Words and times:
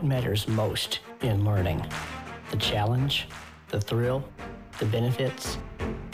What 0.00 0.08
matters 0.08 0.48
most 0.48 1.00
in 1.20 1.44
learning? 1.44 1.84
The 2.50 2.56
challenge, 2.56 3.28
the 3.68 3.78
thrill, 3.78 4.24
the 4.78 4.86
benefits, 4.86 5.58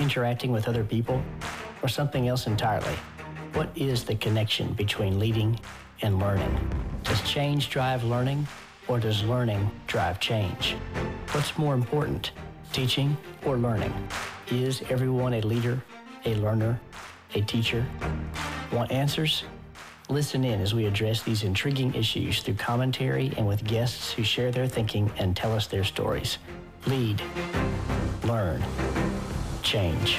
interacting 0.00 0.50
with 0.50 0.66
other 0.66 0.82
people, 0.82 1.23
or 1.85 1.89
something 1.89 2.27
else 2.27 2.49
entirely? 2.49 2.96
What 3.53 3.68
is 3.77 4.03
the 4.03 4.17
connection 4.17 4.72
between 4.72 5.21
leading 5.21 5.61
and 6.03 6.18
learning? 6.18 6.59
Does 7.04 7.22
change 7.22 7.71
drive 7.71 8.03
learning, 8.03 8.49
or 8.89 8.99
does 8.99 9.22
learning 9.22 9.71
drive 9.87 10.18
change? 10.18 10.73
What's 11.30 11.57
more 11.57 11.75
important, 11.75 12.32
teaching 12.73 13.16
or 13.45 13.57
learning? 13.57 13.95
Is 14.50 14.82
everyone 14.90 15.34
a 15.34 15.40
leader, 15.43 15.81
a 16.25 16.34
learner, 16.34 16.81
a 17.37 17.40
teacher? 17.43 17.87
Want 18.73 18.90
answers? 18.90 19.45
Listen 20.09 20.45
in 20.45 20.61
as 20.61 20.73
we 20.73 20.87
address 20.87 21.25
these 21.25 21.43
intriguing 21.43 21.93
issues 21.93 22.41
through 22.41 22.55
commentary 22.55 23.33
and 23.37 23.45
with 23.45 23.65
guests 23.65 24.13
who 24.13 24.23
share 24.23 24.53
their 24.53 24.69
thinking 24.69 25.11
and 25.19 25.37
tell 25.37 25.53
us 25.53 25.67
their 25.67 25.82
stories. 25.82 26.39
Lead, 26.87 27.21
learn, 28.23 28.63
change. 29.65 30.19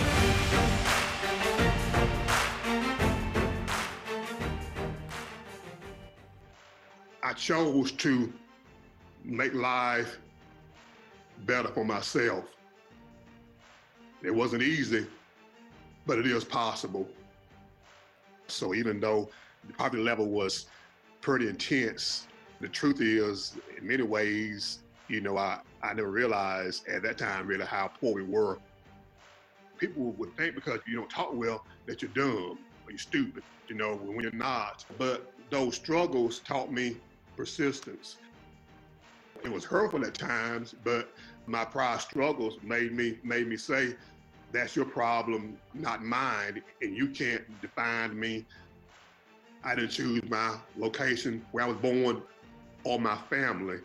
I 7.24 7.32
chose 7.34 7.94
to 7.94 8.34
make 9.24 9.54
life 9.54 10.18
better 11.46 11.70
for 11.70 11.86
myself. 11.86 12.44
It 14.22 14.36
wasn't 14.36 14.64
easy, 14.64 15.08
but 16.06 16.20
it 16.20 16.28
is 16.28 16.44
possible. 16.44 17.08
So 18.48 18.74
even 18.74 19.00
though 19.00 19.30
the 19.68 19.74
poverty 19.74 20.02
level 20.02 20.28
was 20.28 20.68
pretty 21.22 21.48
intense. 21.48 22.28
The 22.62 22.68
truth 22.68 23.02
is, 23.02 23.56
in 23.78 23.86
many 23.86 24.04
ways, 24.04 24.80
you 25.08 25.22
know, 25.22 25.38
I, 25.38 25.60
I 25.84 25.94
never 25.94 26.10
realized 26.10 26.88
at 26.88 27.04
that 27.04 27.18
time 27.18 27.48
really 27.48 27.66
how 27.66 27.92
poor 28.00 28.16
we 28.16 28.24
were. 28.24 28.58
People 29.78 30.12
would 30.14 30.36
think 30.36 30.56
because 30.56 30.80
you 30.88 30.96
don't 30.96 31.10
talk 31.10 31.34
well 31.34 31.64
that 31.86 32.02
you're 32.02 32.12
dumb 32.12 32.58
or 32.86 32.92
you're 32.92 32.98
stupid, 32.98 33.44
you 33.68 33.76
know, 33.76 33.96
when 33.96 34.22
you're 34.22 34.32
not. 34.32 34.86
But 34.98 35.32
those 35.50 35.76
struggles 35.76 36.40
taught 36.40 36.72
me 36.72 36.98
persistence. 37.36 38.18
It 39.44 39.52
was 39.52 39.64
hurtful 39.64 40.04
at 40.04 40.16
times, 40.16 40.74
but 40.84 41.14
my 41.46 41.64
prior 41.64 42.00
struggles 42.00 42.58
made 42.64 42.92
me 42.92 43.20
made 43.24 43.48
me 43.48 43.56
say, 43.56 43.96
that's 44.52 44.76
your 44.76 44.86
problem, 44.86 45.58
not 45.74 46.04
mine, 46.04 46.62
and 46.82 46.96
you 46.96 47.10
can't 47.10 47.44
define 47.62 48.18
me 48.18 48.46
I 49.68 49.76
didn't 49.76 49.90
choose 49.90 50.22
my 50.30 50.56
location 50.78 51.46
where 51.52 51.66
I 51.66 51.68
was 51.68 51.76
born 51.76 52.22
or 52.86 53.02
my 53.02 53.18
family, 53.30 53.80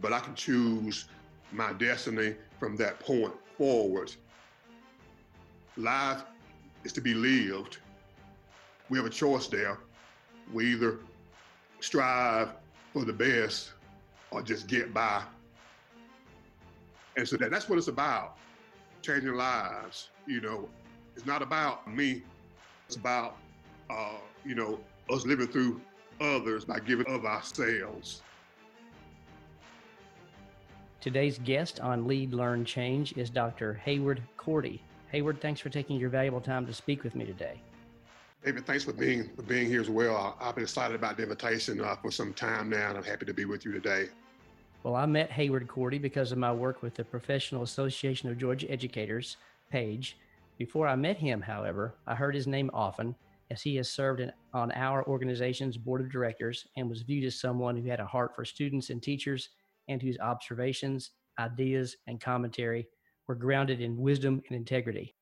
but 0.00 0.12
I 0.12 0.20
can 0.20 0.36
choose 0.36 1.08
my 1.50 1.72
destiny 1.72 2.36
from 2.60 2.76
that 2.76 3.00
point 3.00 3.32
forward. 3.56 4.12
Life 5.76 6.22
is 6.84 6.92
to 6.92 7.00
be 7.00 7.14
lived. 7.14 7.78
We 8.90 8.96
have 8.98 9.08
a 9.08 9.10
choice 9.10 9.48
there. 9.48 9.78
We 10.52 10.66
either 10.74 11.00
strive 11.80 12.50
for 12.92 13.04
the 13.04 13.12
best 13.12 13.72
or 14.30 14.40
just 14.40 14.68
get 14.68 14.94
by. 14.94 15.24
And 17.16 17.26
so 17.26 17.36
that, 17.38 17.50
that's 17.50 17.68
what 17.68 17.76
it's 17.76 17.88
about 17.88 18.36
changing 19.02 19.34
lives. 19.34 20.10
You 20.28 20.40
know, 20.42 20.68
it's 21.16 21.26
not 21.26 21.42
about 21.42 21.92
me, 21.92 22.22
it's 22.86 22.94
about, 22.94 23.36
uh, 23.90 24.18
you 24.44 24.54
know, 24.54 24.78
us 25.10 25.24
living 25.24 25.48
through 25.48 25.80
others 26.20 26.64
by 26.64 26.80
giving 26.80 27.06
of 27.06 27.24
ourselves. 27.24 28.22
Today's 31.00 31.38
guest 31.38 31.80
on 31.80 32.06
Lead, 32.06 32.34
Learn, 32.34 32.64
Change 32.64 33.12
is 33.16 33.30
Dr. 33.30 33.74
Hayward 33.74 34.20
Cordy. 34.36 34.82
Hayward, 35.12 35.40
thanks 35.40 35.60
for 35.60 35.68
taking 35.70 35.98
your 35.98 36.10
valuable 36.10 36.40
time 36.40 36.66
to 36.66 36.74
speak 36.74 37.04
with 37.04 37.14
me 37.14 37.24
today. 37.24 37.60
David, 38.44 38.66
thanks 38.66 38.84
for 38.84 38.92
being 38.92 39.30
for 39.34 39.42
being 39.42 39.66
here 39.66 39.80
as 39.80 39.90
well. 39.90 40.36
I've 40.40 40.54
been 40.54 40.64
excited 40.64 40.94
about 40.94 41.16
the 41.16 41.24
invitation 41.24 41.80
uh, 41.80 41.96
for 41.96 42.10
some 42.10 42.32
time 42.32 42.70
now, 42.70 42.88
and 42.88 42.98
I'm 42.98 43.04
happy 43.04 43.26
to 43.26 43.34
be 43.34 43.44
with 43.44 43.64
you 43.64 43.72
today. 43.72 44.08
Well, 44.82 44.94
I 44.94 45.06
met 45.06 45.30
Hayward 45.32 45.66
Cordy 45.66 45.98
because 45.98 46.30
of 46.30 46.38
my 46.38 46.52
work 46.52 46.82
with 46.82 46.94
the 46.94 47.04
Professional 47.04 47.62
Association 47.62 48.28
of 48.28 48.38
Georgia 48.38 48.70
Educators, 48.70 49.36
PAGE. 49.70 50.16
Before 50.56 50.86
I 50.86 50.94
met 50.94 51.16
him, 51.16 51.40
however, 51.40 51.94
I 52.06 52.14
heard 52.14 52.34
his 52.34 52.46
name 52.46 52.70
often 52.72 53.14
as 53.50 53.62
he 53.62 53.76
has 53.76 53.88
served 53.88 54.20
in, 54.20 54.32
on 54.52 54.70
our 54.72 55.06
organization's 55.06 55.76
board 55.76 56.00
of 56.00 56.10
directors 56.10 56.66
and 56.76 56.88
was 56.88 57.02
viewed 57.02 57.24
as 57.24 57.40
someone 57.40 57.76
who 57.76 57.88
had 57.88 58.00
a 58.00 58.06
heart 58.06 58.34
for 58.34 58.44
students 58.44 58.90
and 58.90 59.02
teachers 59.02 59.48
and 59.88 60.02
whose 60.02 60.18
observations, 60.18 61.12
ideas, 61.38 61.96
and 62.06 62.20
commentary 62.20 62.86
were 63.26 63.34
grounded 63.34 63.80
in 63.80 63.96
wisdom 63.96 64.42
and 64.48 64.56
integrity. 64.56 65.14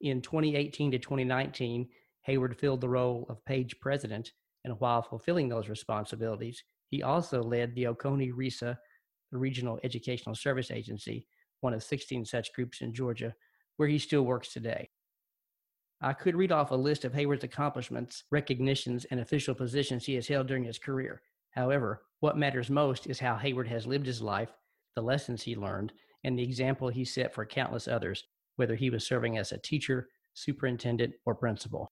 In 0.00 0.20
2018 0.20 0.90
to 0.92 0.98
2019, 0.98 1.88
Hayward 2.22 2.58
filled 2.58 2.80
the 2.80 2.88
role 2.88 3.24
of 3.28 3.44
PAGE 3.44 3.78
president, 3.80 4.32
and 4.64 4.78
while 4.80 5.00
fulfilling 5.00 5.48
those 5.48 5.68
responsibilities, 5.68 6.62
he 6.88 7.02
also 7.02 7.42
led 7.42 7.74
the 7.74 7.86
Oconee 7.86 8.32
RESA, 8.32 8.76
the 9.32 9.38
Regional 9.38 9.78
Educational 9.84 10.34
Service 10.34 10.70
Agency, 10.70 11.26
one 11.60 11.72
of 11.72 11.82
16 11.82 12.24
such 12.24 12.52
groups 12.52 12.80
in 12.80 12.92
Georgia, 12.92 13.34
where 13.76 13.88
he 13.88 13.98
still 13.98 14.22
works 14.22 14.52
today. 14.52 14.90
I 16.02 16.12
could 16.12 16.36
read 16.36 16.52
off 16.52 16.70
a 16.70 16.76
list 16.76 17.04
of 17.04 17.14
Hayward's 17.14 17.44
accomplishments, 17.44 18.24
recognitions, 18.30 19.06
and 19.06 19.20
official 19.20 19.54
positions 19.54 20.04
he 20.04 20.14
has 20.14 20.28
held 20.28 20.46
during 20.46 20.64
his 20.64 20.78
career. 20.78 21.22
However, 21.52 22.02
what 22.20 22.36
matters 22.36 22.68
most 22.68 23.06
is 23.06 23.18
how 23.18 23.36
Hayward 23.36 23.68
has 23.68 23.86
lived 23.86 24.04
his 24.04 24.20
life, 24.20 24.50
the 24.94 25.02
lessons 25.02 25.42
he 25.42 25.56
learned, 25.56 25.92
and 26.22 26.38
the 26.38 26.42
example 26.42 26.88
he 26.88 27.04
set 27.04 27.32
for 27.32 27.46
countless 27.46 27.88
others, 27.88 28.24
whether 28.56 28.74
he 28.74 28.90
was 28.90 29.06
serving 29.06 29.38
as 29.38 29.52
a 29.52 29.58
teacher, 29.58 30.08
superintendent, 30.34 31.14
or 31.24 31.34
principal. 31.34 31.88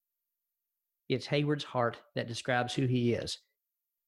It's 1.09 1.27
Hayward's 1.27 1.65
heart 1.65 1.97
that 2.15 2.29
describes 2.29 2.75
who 2.75 2.87
he 2.87 3.15
is. 3.15 3.39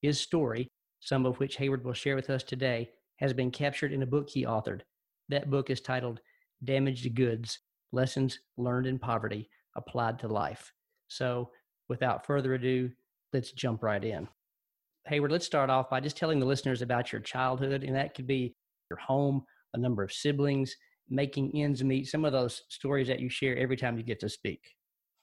His 0.02 0.20
story, 0.20 0.68
some 1.00 1.24
of 1.24 1.38
which 1.38 1.56
Hayward 1.56 1.84
will 1.84 1.94
share 1.94 2.16
with 2.16 2.28
us 2.28 2.42
today, 2.42 2.90
has 3.16 3.32
been 3.32 3.50
captured 3.50 3.92
in 3.92 4.02
a 4.02 4.06
book 4.06 4.28
he 4.28 4.44
authored. 4.44 4.82
That 5.30 5.50
book 5.50 5.70
is 5.70 5.80
titled 5.80 6.20
Damaged 6.64 7.14
Goods 7.14 7.60
Lessons 7.92 8.40
Learned 8.58 8.86
in 8.86 8.98
Poverty 8.98 9.48
applied 9.76 10.18
to 10.20 10.28
life. 10.28 10.72
So, 11.08 11.50
without 11.88 12.26
further 12.26 12.54
ado, 12.54 12.90
let's 13.32 13.52
jump 13.52 13.82
right 13.82 14.02
in. 14.02 14.28
Hayward, 15.06 15.30
let's 15.30 15.46
start 15.46 15.70
off 15.70 15.88
by 15.88 16.00
just 16.00 16.16
telling 16.16 16.40
the 16.40 16.46
listeners 16.46 16.82
about 16.82 17.12
your 17.12 17.20
childhood, 17.20 17.84
and 17.84 17.94
that 17.94 18.14
could 18.14 18.26
be 18.26 18.56
your 18.90 18.98
home, 18.98 19.44
a 19.74 19.78
number 19.78 20.02
of 20.02 20.12
siblings, 20.12 20.74
making 21.08 21.52
ends 21.54 21.84
meet, 21.84 22.08
some 22.08 22.24
of 22.24 22.32
those 22.32 22.62
stories 22.68 23.06
that 23.06 23.20
you 23.20 23.28
share 23.28 23.56
every 23.56 23.76
time 23.76 23.96
you 23.96 24.02
get 24.02 24.20
to 24.20 24.28
speak. 24.28 24.60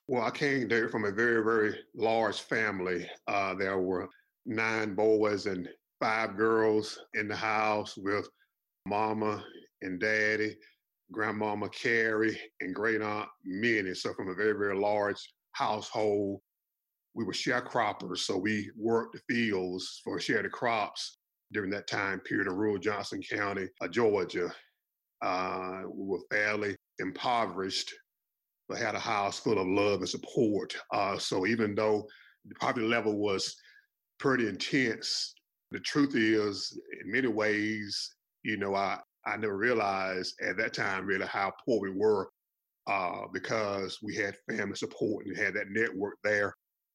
Well, 0.08 0.24
I 0.24 0.31
came 0.31 0.68
there 0.68 0.90
from 0.90 1.06
a 1.06 1.12
very, 1.12 1.44
very 1.44 1.80
large 1.96 2.42
family. 2.42 3.09
Uh, 3.28 3.56
there 3.56 3.80
were 3.80 4.09
nine 4.46 4.96
boys 4.96 5.46
and 5.46 5.68
five 6.00 6.36
girls 6.38 7.00
in 7.13 7.28
the 7.28 7.36
house 7.36 7.97
with 7.97 8.28
mama 8.86 9.44
and 9.81 10.00
daddy 10.00 10.58
grandmama 11.12 11.69
Carrie 11.69 12.40
and 12.62 12.74
great 12.74 13.02
aunt 13.02 13.30
Minnie. 13.46 13.94
So 13.94 14.14
from 14.14 14.30
a 14.30 14.36
very, 14.36 14.53
very 14.53 14.78
large 14.78 15.18
household, 15.52 16.41
we 17.14 17.24
were 17.24 17.34
sharecroppers. 17.34 18.19
So 18.19 18.38
we 18.38 18.72
worked 18.78 19.16
the 19.16 19.34
fields 19.34 20.02
for 20.03 20.19
share 20.19 20.42
the 20.42 20.50
crops 20.50 21.19
during 21.52 21.69
that 21.72 21.88
time 21.88 22.19
period 22.22 22.47
of 22.47 22.56
rural 22.56 22.80
Johnson 22.80 23.22
County, 23.22 23.68
uh, 23.81 23.88
Georgia. 23.88 24.52
Uh, 25.22 25.83
we 25.88 26.07
were 26.07 26.19
fairly 26.31 26.75
impoverished, 27.00 27.94
but 28.68 28.77
had 28.80 28.95
a 28.95 29.00
house 29.00 29.39
full 29.39 29.60
of 29.60 29.68
love 29.68 30.00
and 30.00 30.10
support. 30.10 30.75
Uh, 30.92 31.18
so 31.18 31.45
even 31.45 31.75
though 31.75 32.07
the 32.45 32.56
poverty 32.56 32.86
level 32.86 33.18
was 33.18 33.56
pretty 34.19 34.48
intense, 34.48 35.36
the 35.72 35.80
truth 35.80 36.16
is, 36.16 36.77
in 37.04 37.12
many 37.12 37.27
ways, 37.27 38.16
you 38.44 38.57
know, 38.57 38.75
I, 38.75 39.00
I 39.25 39.38
never 39.38 39.58
realized 39.58 40.36
at 40.42 40.58
that 40.58 40.74
time 40.74 41.06
really 41.06 41.25
how 41.25 41.54
poor 41.66 41.80
we 41.80 41.92
were 41.92 42.30
uh, 42.88 43.22
because 43.31 44.00
we 44.02 44.16
had 44.16 44.38
family 44.50 44.75
support 44.75 45.25
and 45.25 45.38
had 45.38 45.54
that 45.54 45.70
network 45.70 46.16
there, 46.24 46.54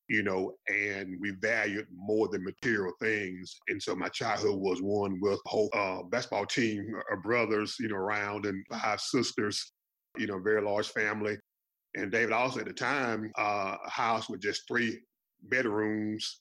you 0.08 0.22
know, 0.22 0.52
and 0.68 1.16
we 1.20 1.32
valued 1.40 1.86
more 1.94 2.28
than 2.28 2.44
material 2.44 2.92
things. 3.00 3.56
And 3.68 3.82
so 3.82 3.94
my 3.94 4.08
childhood 4.08 4.56
was 4.58 4.82
one 4.82 5.18
with 5.20 5.38
a 5.44 5.48
whole 5.48 5.70
uh, 5.72 6.02
basketball 6.02 6.46
team 6.46 6.94
of 7.10 7.22
brothers, 7.22 7.76
you 7.80 7.88
know, 7.88 7.96
around 7.96 8.44
and 8.44 8.64
five 8.70 9.00
sisters, 9.00 9.72
you 10.16 10.26
know, 10.26 10.38
very 10.38 10.62
large 10.62 10.88
family. 10.88 11.38
And 11.94 12.12
David 12.12 12.32
also 12.32 12.60
at 12.60 12.66
the 12.66 12.72
time, 12.72 13.32
uh, 13.38 13.76
a 13.84 13.90
house 13.90 14.28
with 14.28 14.42
just 14.42 14.68
three 14.68 15.00
bedrooms 15.44 16.40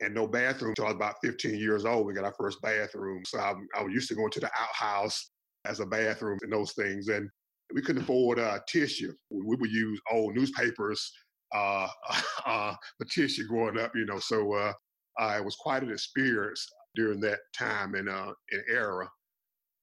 and 0.00 0.14
no 0.14 0.26
bathroom 0.26 0.70
until 0.70 0.86
I 0.86 0.88
was 0.88 0.96
about 0.96 1.16
15 1.22 1.54
years 1.54 1.84
old. 1.84 2.06
We 2.06 2.14
got 2.14 2.24
our 2.24 2.34
first 2.38 2.60
bathroom. 2.62 3.22
So 3.26 3.38
I, 3.38 3.54
I 3.76 3.82
was 3.82 3.92
used 3.92 4.08
to 4.08 4.14
going 4.14 4.30
to 4.32 4.40
the 4.40 4.50
outhouse 4.58 5.30
as 5.64 5.80
a 5.80 5.86
bathroom 5.86 6.38
and 6.42 6.52
those 6.52 6.72
things. 6.72 7.08
And 7.08 7.28
we 7.74 7.82
couldn't 7.82 8.02
afford 8.02 8.38
uh, 8.38 8.58
tissue. 8.68 9.12
We 9.30 9.56
would 9.56 9.70
use 9.70 10.00
old 10.12 10.36
newspapers 10.36 11.10
uh, 11.54 11.88
uh, 12.46 12.74
for 12.98 13.04
tissue 13.10 13.46
growing 13.48 13.78
up, 13.78 13.92
you 13.94 14.06
know. 14.06 14.18
So 14.18 14.52
uh, 14.52 14.72
it 15.20 15.44
was 15.44 15.56
quite 15.56 15.82
an 15.82 15.90
experience. 15.90 16.66
during 16.94 17.20
that 17.20 17.38
time 17.56 17.94
and 17.94 18.08
uh, 18.08 18.32
era 18.68 19.08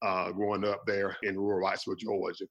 uh, 0.02 0.32
growing 0.32 0.64
up 0.64 0.82
there 0.86 1.16
in 1.22 1.38
rural 1.38 1.68
Wrightsville, 1.68 1.98
Georgia. 1.98 2.44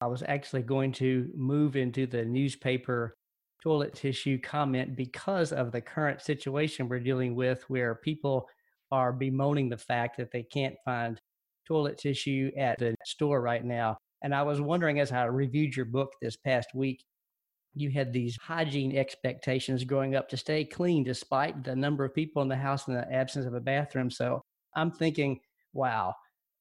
I 0.00 0.06
was 0.06 0.22
actually 0.26 0.62
going 0.62 0.92
to 0.92 1.30
move 1.34 1.76
into 1.76 2.06
the 2.06 2.24
newspaper 2.24 3.16
toilet 3.64 3.94
tissue 3.94 4.38
comment 4.38 4.94
because 4.94 5.50
of 5.50 5.72
the 5.72 5.80
current 5.80 6.20
situation 6.20 6.86
we're 6.86 7.00
dealing 7.00 7.34
with 7.34 7.64
where 7.68 7.94
people 7.94 8.46
are 8.92 9.10
bemoaning 9.10 9.70
the 9.70 9.78
fact 9.78 10.18
that 10.18 10.30
they 10.30 10.42
can't 10.42 10.76
find 10.84 11.18
toilet 11.66 11.96
tissue 11.96 12.50
at 12.58 12.78
the 12.78 12.94
store 13.06 13.40
right 13.40 13.64
now. 13.64 13.96
And 14.22 14.34
I 14.34 14.42
was 14.42 14.60
wondering 14.60 15.00
as 15.00 15.12
I 15.12 15.24
reviewed 15.24 15.74
your 15.74 15.86
book 15.86 16.10
this 16.20 16.36
past 16.36 16.68
week, 16.74 17.02
you 17.74 17.90
had 17.90 18.12
these 18.12 18.36
hygiene 18.36 18.96
expectations 18.96 19.82
growing 19.82 20.14
up 20.14 20.28
to 20.28 20.36
stay 20.36 20.64
clean 20.64 21.02
despite 21.02 21.64
the 21.64 21.74
number 21.74 22.04
of 22.04 22.14
people 22.14 22.42
in 22.42 22.48
the 22.48 22.56
house 22.56 22.86
and 22.86 22.96
the 22.96 23.10
absence 23.12 23.46
of 23.46 23.54
a 23.54 23.60
bathroom. 23.60 24.10
So 24.10 24.42
I'm 24.76 24.92
thinking, 24.92 25.40
wow, 25.72 26.14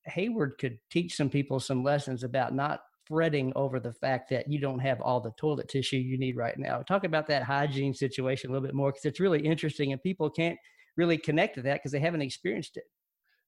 Hayward 0.06 0.58
could 0.58 0.80
teach 0.90 1.16
some 1.16 1.30
people 1.30 1.60
some 1.60 1.84
lessons 1.84 2.24
about 2.24 2.56
not 2.56 2.80
fretting 3.08 3.52
over 3.56 3.80
the 3.80 3.94
fact 3.94 4.30
that 4.30 4.50
you 4.50 4.60
don't 4.60 4.80
have 4.80 5.02
all 5.02 5.20
the 5.20 5.32
toilet 5.38 5.70
tissue 5.70 5.98
you 5.98 6.18
need 6.18 6.38
right 6.38 6.58
now. 6.58 6.82
Talk 6.82 7.04
about 7.04 7.28
that 7.28 7.44
hygiene 7.44 7.94
situation 7.94 8.50
a 8.50 8.54
little 8.54 8.66
bit 8.66 8.76
more 8.76 8.92
because 8.92 9.06
it's 9.06 9.20
really 9.20 9.46
interesting 9.46 9.92
and 9.92 10.02
people 10.02 10.30
can't 10.30 10.58
really 10.98 11.18
connect 11.18 11.56
to 11.56 11.62
that 11.64 11.76
because 11.76 11.92
they 11.92 12.00
haven't 12.00 12.22
experienced 12.22 12.78
it. 12.78 12.84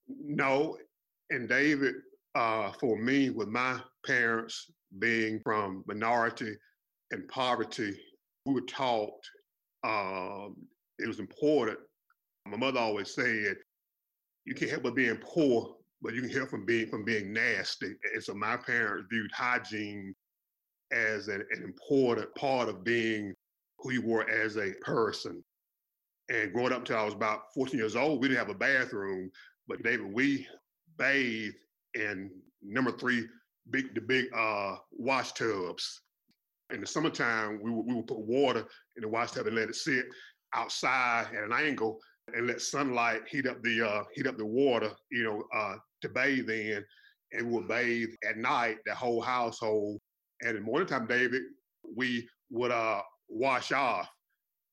No, 0.07 0.77
and 1.29 1.49
David, 1.49 1.95
uh, 2.35 2.71
for 2.73 2.97
me, 2.97 3.29
with 3.29 3.47
my 3.47 3.79
parents 4.05 4.71
being 4.99 5.39
from 5.43 5.83
minority 5.87 6.53
and 7.11 7.27
poverty, 7.27 7.97
we 8.45 8.53
were 8.53 8.61
taught 8.61 9.13
um, 9.83 10.55
it 10.99 11.07
was 11.07 11.19
important. 11.19 11.77
My 12.47 12.57
mother 12.57 12.79
always 12.79 13.13
said, 13.13 13.57
"You 14.45 14.53
can't 14.55 14.71
help 14.71 14.83
but 14.83 14.95
being 14.95 15.17
poor, 15.17 15.75
but 16.05 16.13
you 16.13 16.21
can 16.21 16.29
hear 16.29 16.45
from 16.45 16.65
being 16.65 16.87
from 16.87 17.03
being 17.03 17.33
nasty." 17.33 17.95
And 18.13 18.23
so 18.23 18.33
my 18.33 18.57
parents 18.57 19.07
viewed 19.09 19.31
hygiene 19.31 20.15
as 20.91 21.27
an, 21.27 21.43
an 21.51 21.63
important 21.63 22.33
part 22.35 22.69
of 22.69 22.83
being 22.83 23.33
who 23.79 23.91
you 23.91 24.01
were 24.01 24.29
as 24.29 24.57
a 24.57 24.71
person. 24.81 25.43
And 26.29 26.53
growing 26.53 26.73
up 26.73 26.79
until 26.79 26.97
I 26.97 27.03
was 27.03 27.13
about 27.13 27.53
14 27.53 27.77
years 27.77 27.95
old, 27.95 28.21
we 28.21 28.27
didn't 28.27 28.39
have 28.39 28.55
a 28.55 28.57
bathroom. 28.57 29.29
But 29.67 29.83
David, 29.83 30.11
we 30.11 30.47
bathed 30.97 31.55
in 31.93 32.31
number 32.63 32.91
three, 32.91 33.27
big 33.69 33.93
the 33.93 34.01
big 34.01 34.25
uh, 34.35 34.77
wash 34.91 35.33
tubs. 35.33 36.01
In 36.73 36.81
the 36.81 36.87
summertime, 36.87 37.59
we 37.61 37.69
would, 37.69 37.85
we 37.85 37.93
would 37.93 38.07
put 38.07 38.19
water 38.19 38.65
in 38.95 39.01
the 39.01 39.07
wash 39.07 39.31
tub 39.31 39.45
and 39.45 39.55
let 39.55 39.69
it 39.69 39.75
sit 39.75 40.05
outside 40.55 41.27
at 41.35 41.43
an 41.43 41.53
angle 41.53 41.99
and 42.33 42.47
let 42.47 42.61
sunlight 42.61 43.21
heat 43.29 43.45
up 43.45 43.61
the 43.61 43.87
uh, 43.87 44.03
heat 44.13 44.25
up 44.25 44.37
the 44.37 44.45
water, 44.45 44.91
you 45.11 45.23
know, 45.23 45.43
uh, 45.55 45.75
to 46.01 46.09
bathe 46.09 46.49
in. 46.49 46.83
And 47.31 47.51
would 47.51 47.67
bathe 47.67 48.09
at 48.27 48.37
night, 48.37 48.77
the 48.85 48.95
whole 48.95 49.21
household. 49.21 49.99
And 50.41 50.55
in 50.55 50.63
morning 50.63 50.87
time, 50.87 51.07
David, 51.07 51.41
we 51.95 52.27
would 52.49 52.71
uh, 52.71 53.01
wash 53.27 53.71
off. 53.71 54.07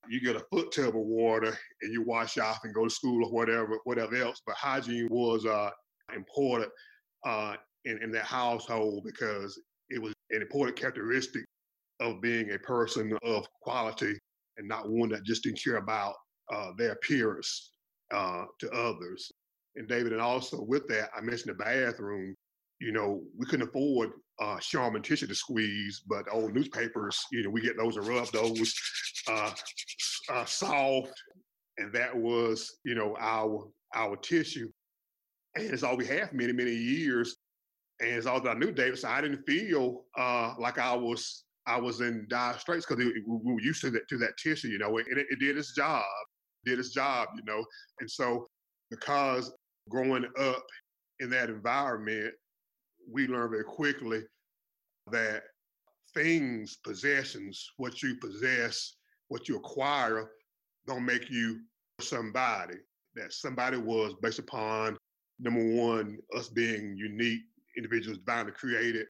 You 0.09 0.21
get 0.21 0.37
a 0.37 0.45
foot 0.51 0.73
tub 0.73 0.89
of 0.89 0.95
water 0.95 1.57
and 1.81 1.93
you 1.93 2.03
wash 2.03 2.39
off 2.39 2.61
and 2.65 2.75
go 2.75 2.85
to 2.85 2.91
school 2.91 3.25
or 3.25 3.33
whatever, 3.33 3.79
whatever 3.85 4.17
else. 4.17 4.43
But 4.47 4.57
hygiene 4.57 5.09
was 5.11 5.47
uh, 5.47 5.71
important 6.15 6.71
uh, 7.25 7.55
in, 7.85 8.03
in 8.03 8.13
that 8.13 8.25
household 8.25 9.05
because 9.05 9.61
it 9.91 10.01
was 10.01 10.15
an 10.31 10.43
important 10.43 10.77
characteristic 10.77 11.45
of 12.01 12.21
being 12.21 12.51
a 12.53 12.59
person 12.59 13.17
of 13.23 13.47
quality 13.63 14.19
and 14.59 14.69
not 14.69 14.91
one 14.91 15.09
that 15.11 15.25
just 15.25 15.45
didn't 15.45 15.63
care 15.63 15.77
about 15.77 16.15
uh, 16.53 16.73
their 16.77 16.93
appearance 16.93 17.73
uh, 18.13 18.45
to 18.59 18.71
others. 18.73 19.31
And 19.77 19.89
David, 19.89 20.13
and 20.13 20.21
also 20.21 20.63
with 20.63 20.87
that, 20.89 21.11
I 21.17 21.21
mentioned 21.21 21.51
the 21.51 21.65
bathroom. 21.65 22.35
You 22.81 22.93
know, 22.93 23.23
we 23.39 23.47
couldn't 23.47 23.69
afford 23.69 24.11
uh, 24.41 24.59
Charmin 24.59 25.03
tissue 25.03 25.27
to 25.29 25.35
squeeze, 25.35 26.03
but 26.07 26.27
old 26.31 26.55
newspapers, 26.55 27.19
you 27.31 27.45
know, 27.45 27.51
we 27.51 27.61
get 27.61 27.77
those 27.77 27.97
and 27.97 28.07
rub 28.07 28.27
those 28.33 28.75
uh, 29.29 29.53
uh, 30.31 30.45
soft, 30.45 31.13
and 31.79 31.93
that 31.93 32.15
was, 32.15 32.79
you 32.85 32.95
know, 32.95 33.17
our 33.21 33.69
our 33.95 34.17
tissue 34.17 34.69
and 35.55 35.65
it's 35.65 35.83
all 35.83 35.97
we 35.97 36.07
had 36.07 36.31
for 36.31 36.37
many, 36.37 36.53
many 36.53 36.73
years. 36.73 37.37
And 38.01 38.11
it's 38.11 38.27
all 38.27 38.41
that 38.41 38.57
I 38.57 38.59
knew, 38.59 38.73
David. 38.73 38.99
So 38.99 39.09
I 39.09 39.21
didn't 39.21 39.45
feel 39.47 40.05
uh, 40.19 40.55
like 40.59 40.79
I 40.79 40.95
was 40.97 41.45
I 41.67 41.79
was 41.79 42.01
in 42.01 42.27
dire 42.29 42.59
straits 42.59 42.85
because 42.85 43.05
we 43.05 43.23
were 43.27 43.61
used 43.61 43.81
to 43.83 43.91
that 43.91 44.09
to 44.09 44.19
that 44.19 44.37
tissue, 44.43 44.69
you 44.69 44.79
know, 44.79 44.99
and 44.99 45.19
it, 45.19 45.27
it 45.31 45.39
did 45.39 45.57
its 45.57 45.75
job, 45.75 46.05
did 46.65 46.79
its 46.79 46.91
job, 46.91 47.29
you 47.37 47.45
know. 47.45 47.65
And 48.01 48.11
so 48.11 48.49
because 48.91 49.53
growing 49.88 50.26
up 50.38 50.64
in 51.20 51.31
that 51.31 51.50
environment, 51.50 52.34
we 53.11 53.26
learned 53.26 53.50
very 53.50 53.64
quickly 53.64 54.23
that 55.11 55.43
things, 56.14 56.79
possessions, 56.84 57.70
what 57.76 58.02
you 58.02 58.17
possess, 58.17 58.96
what 59.29 59.49
you 59.49 59.56
acquire, 59.56 60.31
don't 60.87 61.05
make 61.05 61.31
you 61.31 61.61
somebody. 62.00 62.75
That 63.14 63.32
somebody 63.32 63.76
was 63.76 64.14
based 64.23 64.38
upon 64.38 64.96
number 65.38 65.75
one, 65.75 66.19
us 66.37 66.49
being 66.49 66.96
unique 66.96 67.43
individuals 67.76 68.19
divinely 68.19 68.52
created, 68.52 69.06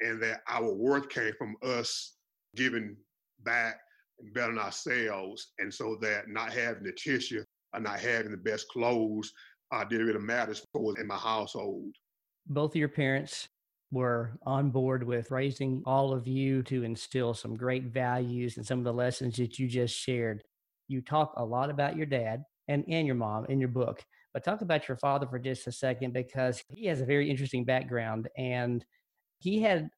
and 0.00 0.22
that 0.22 0.40
our 0.48 0.72
worth 0.72 1.08
came 1.08 1.32
from 1.38 1.56
us 1.62 2.16
giving 2.54 2.96
back 3.44 3.78
and 4.18 4.32
bettering 4.34 4.58
ourselves. 4.58 5.52
And 5.58 5.72
so 5.72 5.96
that 6.00 6.28
not 6.28 6.52
having 6.52 6.84
the 6.84 6.92
tissue 6.92 7.44
or 7.72 7.80
not 7.80 8.00
having 8.00 8.30
the 8.30 8.36
best 8.36 8.68
clothes 8.68 9.32
uh, 9.72 9.84
didn't 9.84 10.06
really 10.06 10.20
matter 10.20 10.54
for 10.72 10.98
in 10.98 11.06
my 11.06 11.16
household. 11.16 11.94
Both 12.46 12.72
of 12.72 12.76
your 12.76 12.88
parents 12.88 13.48
were 13.90 14.38
on 14.44 14.70
board 14.70 15.02
with 15.02 15.30
raising 15.30 15.82
all 15.86 16.12
of 16.12 16.26
you 16.26 16.62
to 16.64 16.82
instill 16.82 17.34
some 17.34 17.56
great 17.56 17.84
values 17.84 18.56
and 18.56 18.66
some 18.66 18.78
of 18.78 18.84
the 18.84 18.92
lessons 18.92 19.36
that 19.36 19.58
you 19.58 19.68
just 19.68 19.96
shared. 19.96 20.42
You 20.88 21.00
talk 21.00 21.32
a 21.36 21.44
lot 21.44 21.70
about 21.70 21.96
your 21.96 22.06
dad 22.06 22.44
and, 22.68 22.84
and 22.88 23.06
your 23.06 23.16
mom 23.16 23.46
in 23.46 23.60
your 23.60 23.68
book. 23.68 24.04
But 24.34 24.44
talk 24.44 24.60
about 24.60 24.86
your 24.86 24.98
father 24.98 25.26
for 25.26 25.38
just 25.38 25.66
a 25.66 25.72
second 25.72 26.12
because 26.12 26.62
he 26.68 26.86
has 26.86 27.00
a 27.00 27.06
very 27.06 27.30
interesting 27.30 27.64
background 27.64 28.28
and 28.36 28.84
he 29.38 29.62
had, 29.62 29.88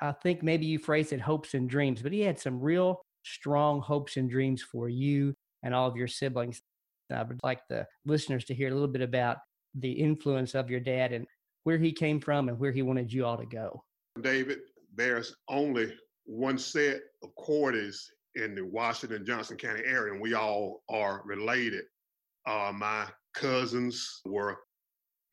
I 0.00 0.12
think 0.12 0.42
maybe 0.42 0.66
you 0.66 0.78
phrased 0.78 1.12
it 1.12 1.20
hopes 1.20 1.54
and 1.54 1.68
dreams, 1.68 2.02
but 2.02 2.12
he 2.12 2.20
had 2.20 2.38
some 2.38 2.60
real 2.60 3.00
strong 3.24 3.80
hopes 3.80 4.16
and 4.16 4.30
dreams 4.30 4.62
for 4.62 4.88
you 4.88 5.34
and 5.62 5.74
all 5.74 5.88
of 5.88 5.96
your 5.96 6.06
siblings. 6.06 6.62
I 7.10 7.22
would 7.22 7.40
like 7.42 7.60
the 7.68 7.86
listeners 8.04 8.44
to 8.46 8.54
hear 8.54 8.68
a 8.68 8.72
little 8.72 8.88
bit 8.88 9.02
about 9.02 9.38
the 9.74 9.92
influence 9.92 10.54
of 10.54 10.70
your 10.70 10.80
dad 10.80 11.12
and 11.12 11.26
where 11.64 11.78
he 11.78 11.92
came 11.92 12.20
from 12.20 12.48
and 12.48 12.58
where 12.58 12.72
he 12.72 12.82
wanted 12.82 13.12
you 13.12 13.24
all 13.24 13.36
to 13.36 13.46
go. 13.46 13.82
David, 14.20 14.58
there's 14.94 15.34
only 15.48 15.94
one 16.24 16.58
set 16.58 17.00
of 17.22 17.30
Cordys 17.38 17.96
in 18.34 18.54
the 18.54 18.64
Washington 18.64 19.24
Johnson 19.24 19.56
County 19.56 19.82
area, 19.84 20.12
and 20.12 20.20
we 20.20 20.34
all 20.34 20.82
are 20.88 21.22
related. 21.24 21.84
Uh, 22.46 22.72
my 22.74 23.06
cousins 23.34 24.20
were 24.24 24.58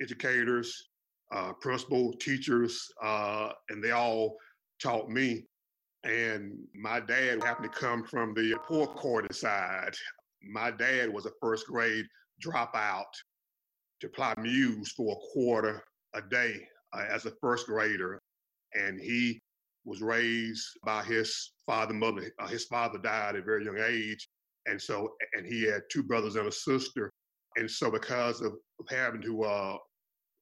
educators, 0.02 0.90
uh, 1.32 1.54
principal, 1.54 2.14
teachers, 2.14 2.88
uh, 3.04 3.50
and 3.70 3.84
they 3.84 3.92
all 3.92 4.38
taught 4.82 5.10
me. 5.10 5.46
And 6.04 6.58
my 6.76 7.00
dad 7.00 7.44
happened 7.44 7.72
to 7.72 7.80
come 7.80 8.04
from 8.04 8.34
the 8.34 8.56
poor 8.66 8.86
Cordy 8.86 9.34
side. 9.34 9.96
My 10.46 10.72
dad 10.72 11.12
was 11.12 11.26
a 11.26 11.32
first 11.42 11.68
grade 11.68 12.06
dropout 12.44 13.06
to 14.02 14.08
apply 14.08 14.34
Muse 14.38 14.92
for 14.92 15.14
a 15.14 15.34
quarter 15.34 15.84
a 16.14 16.22
day 16.22 16.68
uh, 16.94 17.06
as 17.10 17.26
a 17.26 17.32
first 17.42 17.68
grader. 17.68 18.20
And 18.74 19.00
he 19.00 19.40
was 19.86 20.02
raised 20.02 20.66
by 20.84 21.04
his 21.04 21.54
father, 21.66 21.94
mother. 21.94 22.32
Uh, 22.40 22.48
his 22.48 22.66
father 22.66 22.98
died 22.98 23.36
at 23.36 23.42
a 23.42 23.46
very 23.46 23.66
young 23.66 23.80
age. 23.80 24.28
And 24.66 24.82
so, 24.82 25.14
and 25.34 25.46
he 25.46 25.64
had 25.64 25.84
two 25.92 26.04
brothers 26.04 26.36
and 26.36 26.48
a 26.48 26.52
sister. 26.52 27.12
And 27.56 27.70
so 27.70 27.90
because 27.90 28.42
of, 28.42 28.54
of 28.80 28.90
having 28.90 29.22
to 29.22 29.44
uh, 29.44 29.78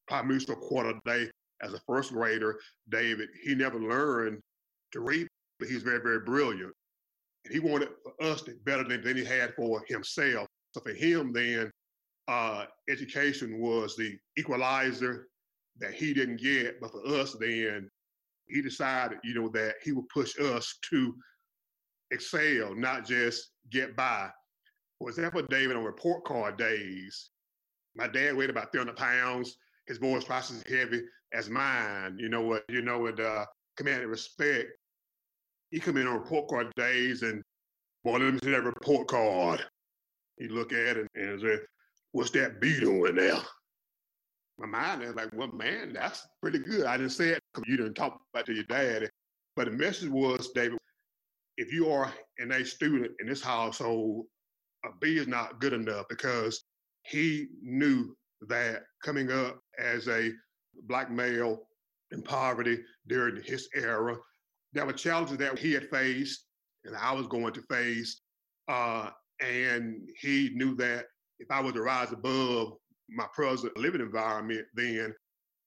for 0.07 0.53
a 0.53 0.55
quarter 0.55 0.89
a 0.89 1.10
day 1.10 1.29
as 1.62 1.74
a 1.74 1.81
first 1.88 2.12
grader, 2.12 2.60
David, 2.89 3.29
he 3.43 3.55
never 3.55 3.79
learned 3.79 4.39
to 4.91 5.00
read, 5.01 5.27
but 5.60 5.67
he's 5.67 5.83
very, 5.83 6.01
very 6.01 6.19
brilliant. 6.19 6.74
And 7.45 7.53
he 7.53 7.59
wanted 7.59 7.89
for 8.03 8.13
us 8.25 8.41
to 8.43 8.55
better 8.65 8.83
than, 8.83 9.03
than 9.03 9.17
he 9.17 9.25
had 9.25 9.53
for 9.55 9.83
himself. 9.88 10.47
So 10.73 10.81
for 10.81 10.93
him 10.93 11.33
then, 11.33 11.71
uh, 12.27 12.65
education 12.89 13.59
was 13.59 13.95
the 13.95 14.17
equalizer 14.38 15.27
that 15.79 15.93
he 15.93 16.13
didn't 16.13 16.41
get, 16.41 16.79
but 16.79 16.91
for 16.91 17.05
us 17.07 17.35
then, 17.39 17.89
he 18.47 18.62
decided, 18.62 19.19
you 19.23 19.33
know, 19.33 19.50
that 19.50 19.75
he 19.83 19.91
would 19.91 20.07
push 20.09 20.39
us 20.39 20.77
to 20.89 21.15
excel, 22.12 22.75
not 22.75 23.05
just 23.05 23.51
get 23.71 23.95
by. 23.95 24.29
For 25.00 25.09
example, 25.09 25.41
David, 25.50 25.75
on 25.75 25.83
report 25.83 26.23
card 26.23 26.57
days, 26.57 27.29
my 27.95 28.07
dad 28.07 28.35
weighed 28.35 28.50
about 28.50 28.71
300 28.71 28.95
pounds. 28.95 29.57
His 29.88 29.97
voice 29.97 30.23
twice 30.23 30.50
as 30.50 30.63
heavy 30.63 31.01
as 31.33 31.50
mine. 31.50 32.17
You 32.17 32.29
know 32.29 32.41
what? 32.41 32.63
You 32.69 32.81
know 32.81 33.00
what? 33.00 33.19
Uh, 33.19 33.45
commanded 33.75 34.07
respect. 34.07 34.69
He 35.73 35.79
come 35.79 35.97
in 35.97 36.05
on 36.05 36.13
report 36.13 36.49
card 36.49 36.71
days 36.75 37.23
and, 37.23 37.41
boy, 38.03 38.19
let 38.19 38.31
me 38.31 38.39
see 38.43 38.51
that 38.51 38.63
report 38.63 39.07
card. 39.07 39.65
He 40.37 40.47
look 40.47 40.71
at 40.71 40.97
it 40.97 41.07
and 41.15 41.41
say, 41.41 41.57
what's 42.11 42.29
that 42.31 42.61
B 42.61 42.79
doing 42.79 43.15
there? 43.15 43.39
My 44.59 44.67
mind 44.67 45.01
is 45.01 45.15
like, 45.15 45.29
well, 45.33 45.51
man, 45.51 45.91
that's 45.91 46.27
pretty 46.43 46.59
good. 46.59 46.85
I 46.85 46.97
didn't 46.97 47.13
say 47.13 47.29
it 47.29 47.41
because 47.51 47.67
you 47.67 47.77
didn't 47.77 47.95
talk 47.95 48.21
about 48.31 48.45
to 48.45 48.53
your 48.53 48.65
dad. 48.65 49.09
But 49.55 49.65
the 49.65 49.71
message 49.71 50.09
was, 50.09 50.51
David, 50.53 50.77
if 51.57 51.73
you 51.73 51.89
are 51.89 52.13
an 52.37 52.51
A 52.51 52.63
student 52.63 53.13
in 53.19 53.25
this 53.25 53.41
household, 53.41 54.27
a 54.85 54.89
B 55.01 55.17
is 55.17 55.27
not 55.27 55.59
good 55.59 55.73
enough 55.73 56.05
because 56.07 56.63
he 57.01 57.47
knew 57.63 58.15
that 58.47 58.83
coming 59.03 59.31
up 59.31 59.59
as 59.79 60.07
a 60.07 60.33
black 60.83 61.09
male 61.09 61.63
in 62.11 62.21
poverty 62.21 62.77
during 63.07 63.41
his 63.41 63.67
era, 63.73 64.15
there 64.73 64.85
were 64.85 64.93
challenges 64.93 65.37
that 65.37 65.59
he 65.59 65.71
had 65.73 65.89
faced 65.89 66.45
and 66.85 66.95
I 66.95 67.13
was 67.13 67.27
going 67.27 67.53
to 67.53 67.61
face. 67.63 68.21
Uh, 68.67 69.09
and 69.41 70.09
he 70.19 70.51
knew 70.53 70.75
that 70.75 71.05
if 71.39 71.49
I 71.49 71.61
was 71.61 71.73
to 71.73 71.81
rise 71.81 72.11
above 72.11 72.73
my 73.09 73.25
present 73.33 73.75
living 73.77 74.01
environment, 74.01 74.65
then 74.73 75.13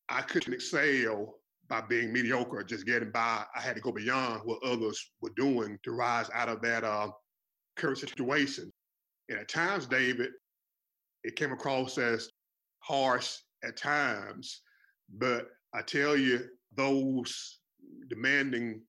I 0.09 0.23
couldn't 0.23 0.55
excel 0.55 1.35
by 1.69 1.81
being 1.83 2.13
mediocre, 2.13 2.63
just 2.63 2.87
getting 2.87 3.11
by. 3.11 3.45
I 3.55 3.61
had 3.61 3.77
to 3.77 3.83
go 3.83 3.93
beyond 3.93 4.43
what 4.45 4.63
others 4.63 5.13
were 5.21 5.33
doing 5.37 5.79
to 5.83 5.93
rise 5.93 6.31
out 6.33 6.49
of 6.49 6.63
that 6.63 6.85
uh, 6.85 7.09
current 7.77 7.99
situation. 7.99 8.73
And 9.29 9.39
at 9.39 9.49
times, 9.49 9.87
David, 9.87 10.31
it 11.25 11.37
came 11.37 11.53
across 11.53 11.99
as 11.99 12.31
harsh 12.79 13.35
at 13.65 13.77
times, 13.77 14.63
but 15.19 15.49
I 15.75 15.83
tell 15.83 16.17
you, 16.17 16.47
those 16.77 17.59
demanding 18.09 18.83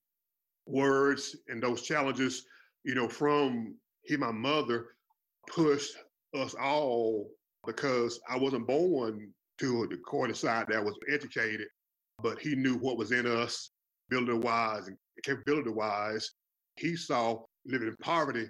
words 0.68 1.36
and 1.48 1.62
those 1.62 1.82
challenges, 1.82 2.46
you 2.84 2.96
know, 2.96 3.08
from 3.08 3.76
he, 4.04 4.18
my 4.18 4.32
mother, 4.32 4.88
pushed 5.48 5.96
us 6.36 6.56
all 6.56 7.30
because 7.66 8.20
I 8.30 8.38
wasn't 8.38 8.68
born 8.68 9.32
to 9.60 9.88
the 9.90 9.98
Cordy 9.98 10.34
side 10.34 10.68
that 10.70 10.84
was 10.84 10.96
educated, 11.12 11.68
but 12.22 12.40
he 12.40 12.56
knew 12.56 12.76
what 12.76 12.98
was 12.98 13.12
in 13.12 13.26
us, 13.26 13.72
ability 14.12 14.38
wise 14.40 14.88
and 14.88 14.98
capability 15.24 15.70
wise. 15.70 16.32
He 16.76 16.96
saw 16.96 17.44
living 17.66 17.88
in 17.88 17.96
poverty 17.98 18.48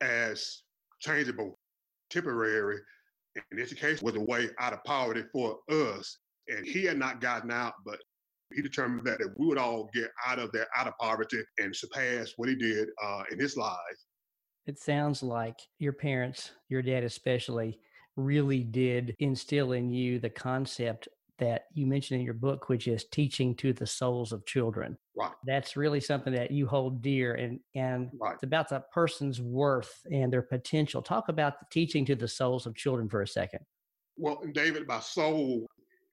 as 0.00 0.62
changeable, 1.00 1.58
temporary, 2.10 2.78
and 3.50 3.60
education 3.60 4.04
was 4.04 4.16
a 4.16 4.20
way 4.20 4.48
out 4.58 4.72
of 4.72 4.82
poverty 4.84 5.24
for 5.32 5.58
us. 5.70 6.18
And 6.48 6.66
he 6.66 6.84
had 6.84 6.98
not 6.98 7.20
gotten 7.20 7.50
out, 7.50 7.74
but 7.84 8.00
he 8.54 8.62
determined 8.62 9.06
that 9.06 9.20
if 9.20 9.28
we 9.36 9.46
would 9.46 9.58
all 9.58 9.88
get 9.94 10.10
out 10.26 10.38
of 10.38 10.52
that, 10.52 10.68
out 10.76 10.86
of 10.86 10.94
poverty 10.98 11.38
and 11.58 11.74
surpass 11.74 12.32
what 12.36 12.48
he 12.48 12.54
did 12.54 12.88
uh, 13.02 13.22
in 13.30 13.38
his 13.38 13.56
life. 13.56 13.76
It 14.66 14.78
sounds 14.78 15.22
like 15.22 15.58
your 15.78 15.92
parents, 15.92 16.52
your 16.68 16.82
dad 16.82 17.04
especially, 17.04 17.80
really 18.16 18.62
did 18.62 19.14
instill 19.18 19.72
in 19.72 19.90
you 19.90 20.18
the 20.18 20.30
concept 20.30 21.08
that 21.38 21.64
you 21.72 21.86
mentioned 21.86 22.20
in 22.20 22.24
your 22.24 22.34
book, 22.34 22.68
which 22.68 22.86
is 22.86 23.06
teaching 23.10 23.54
to 23.56 23.72
the 23.72 23.86
souls 23.86 24.30
of 24.30 24.44
children. 24.44 24.96
Right. 25.16 25.32
That's 25.46 25.76
really 25.76 26.00
something 26.00 26.32
that 26.34 26.50
you 26.50 26.66
hold 26.66 27.02
dear, 27.02 27.34
and 27.34 27.58
and 27.74 28.10
right. 28.20 28.34
it's 28.34 28.42
about 28.42 28.68
the 28.68 28.84
person's 28.92 29.40
worth 29.40 30.02
and 30.12 30.32
their 30.32 30.42
potential. 30.42 31.02
Talk 31.02 31.28
about 31.28 31.58
the 31.58 31.66
teaching 31.70 32.04
to 32.06 32.14
the 32.14 32.28
souls 32.28 32.66
of 32.66 32.76
children 32.76 33.08
for 33.08 33.22
a 33.22 33.26
second. 33.26 33.60
Well, 34.16 34.42
David, 34.52 34.86
by 34.86 35.00
soul, 35.00 35.66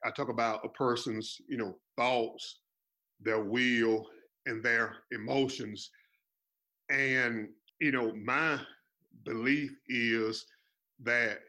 I 0.07 0.11
talk 0.11 0.29
about 0.29 0.63
a 0.63 0.69
person's, 0.69 1.41
you 1.49 1.57
know, 1.57 1.77
thoughts, 1.97 2.61
their 3.19 3.43
will, 3.43 4.07
and 4.45 4.63
their 4.63 4.95
emotions. 5.11 5.91
And, 6.89 7.49
you 7.81 7.91
know, 7.91 8.13
my 8.15 8.57
belief 9.25 9.71
is 9.89 10.45
that 11.03 11.39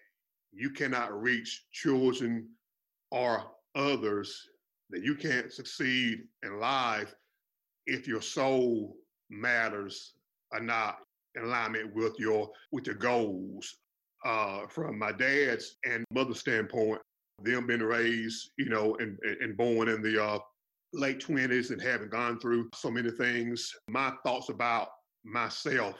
you 0.53 0.71
cannot 0.71 1.23
reach 1.23 1.67
children 1.71 2.49
or 3.13 3.45
others, 3.77 4.37
that 4.91 5.05
you 5.05 5.15
can't 5.15 5.53
succeed 5.53 6.25
in 6.43 6.59
life 6.59 7.15
if 7.87 8.09
your 8.09 8.23
soul 8.23 8.97
matters 9.31 10.15
are 10.53 10.61
not 10.61 10.99
in 11.37 11.45
alignment 11.45 11.95
with 11.95 12.19
your 12.19 12.51
with 12.73 12.87
your 12.87 12.97
goals. 12.97 13.77
Uh, 14.25 14.67
from 14.67 14.99
my 14.99 15.13
dad's 15.13 15.77
and 15.85 16.05
mother's 16.11 16.41
standpoint, 16.41 17.01
them 17.43 17.67
being 17.67 17.81
raised, 17.81 18.51
you 18.57 18.69
know, 18.69 18.97
and, 18.97 19.19
and 19.41 19.57
born 19.57 19.89
in 19.89 20.03
the 20.03 20.23
uh, 20.23 20.39
late 20.93 21.21
20s 21.21 21.71
and 21.71 21.81
having 21.81 22.09
gone 22.09 22.39
through 22.41 22.69
so 22.75 22.91
many 22.91 23.11
things, 23.11 23.73
my 23.89 24.13
thoughts 24.25 24.49
about 24.49 24.89
myself 25.25 25.95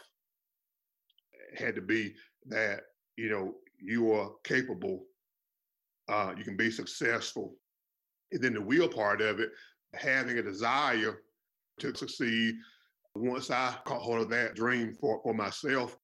had 1.57 1.75
to 1.75 1.83
be 1.83 2.15
that, 2.47 2.81
you 3.17 3.31
know, 3.31 3.55
you 3.81 4.13
are 4.13 4.31
capable, 4.45 5.05
uh, 6.09 6.33
you 6.37 6.45
can 6.45 6.57
be 6.57 6.71
successful. 6.71 7.55
And 8.33 8.43
then 8.43 8.55
the 8.55 8.61
will 8.61 8.89
part 8.89 9.21
of 9.21 9.41
it, 9.41 9.51
having 9.95 10.39
a 10.39 10.43
desire 10.43 11.23
to 11.81 11.95
succeed. 11.95 12.57
Once 13.15 13.51
I 13.51 13.75
caught 13.85 14.03
hold 14.03 14.21
of 14.21 14.31
that 14.31 14.55
dream 14.55 14.95
for, 15.01 15.21
for 15.23 15.35
myself, 15.35 15.97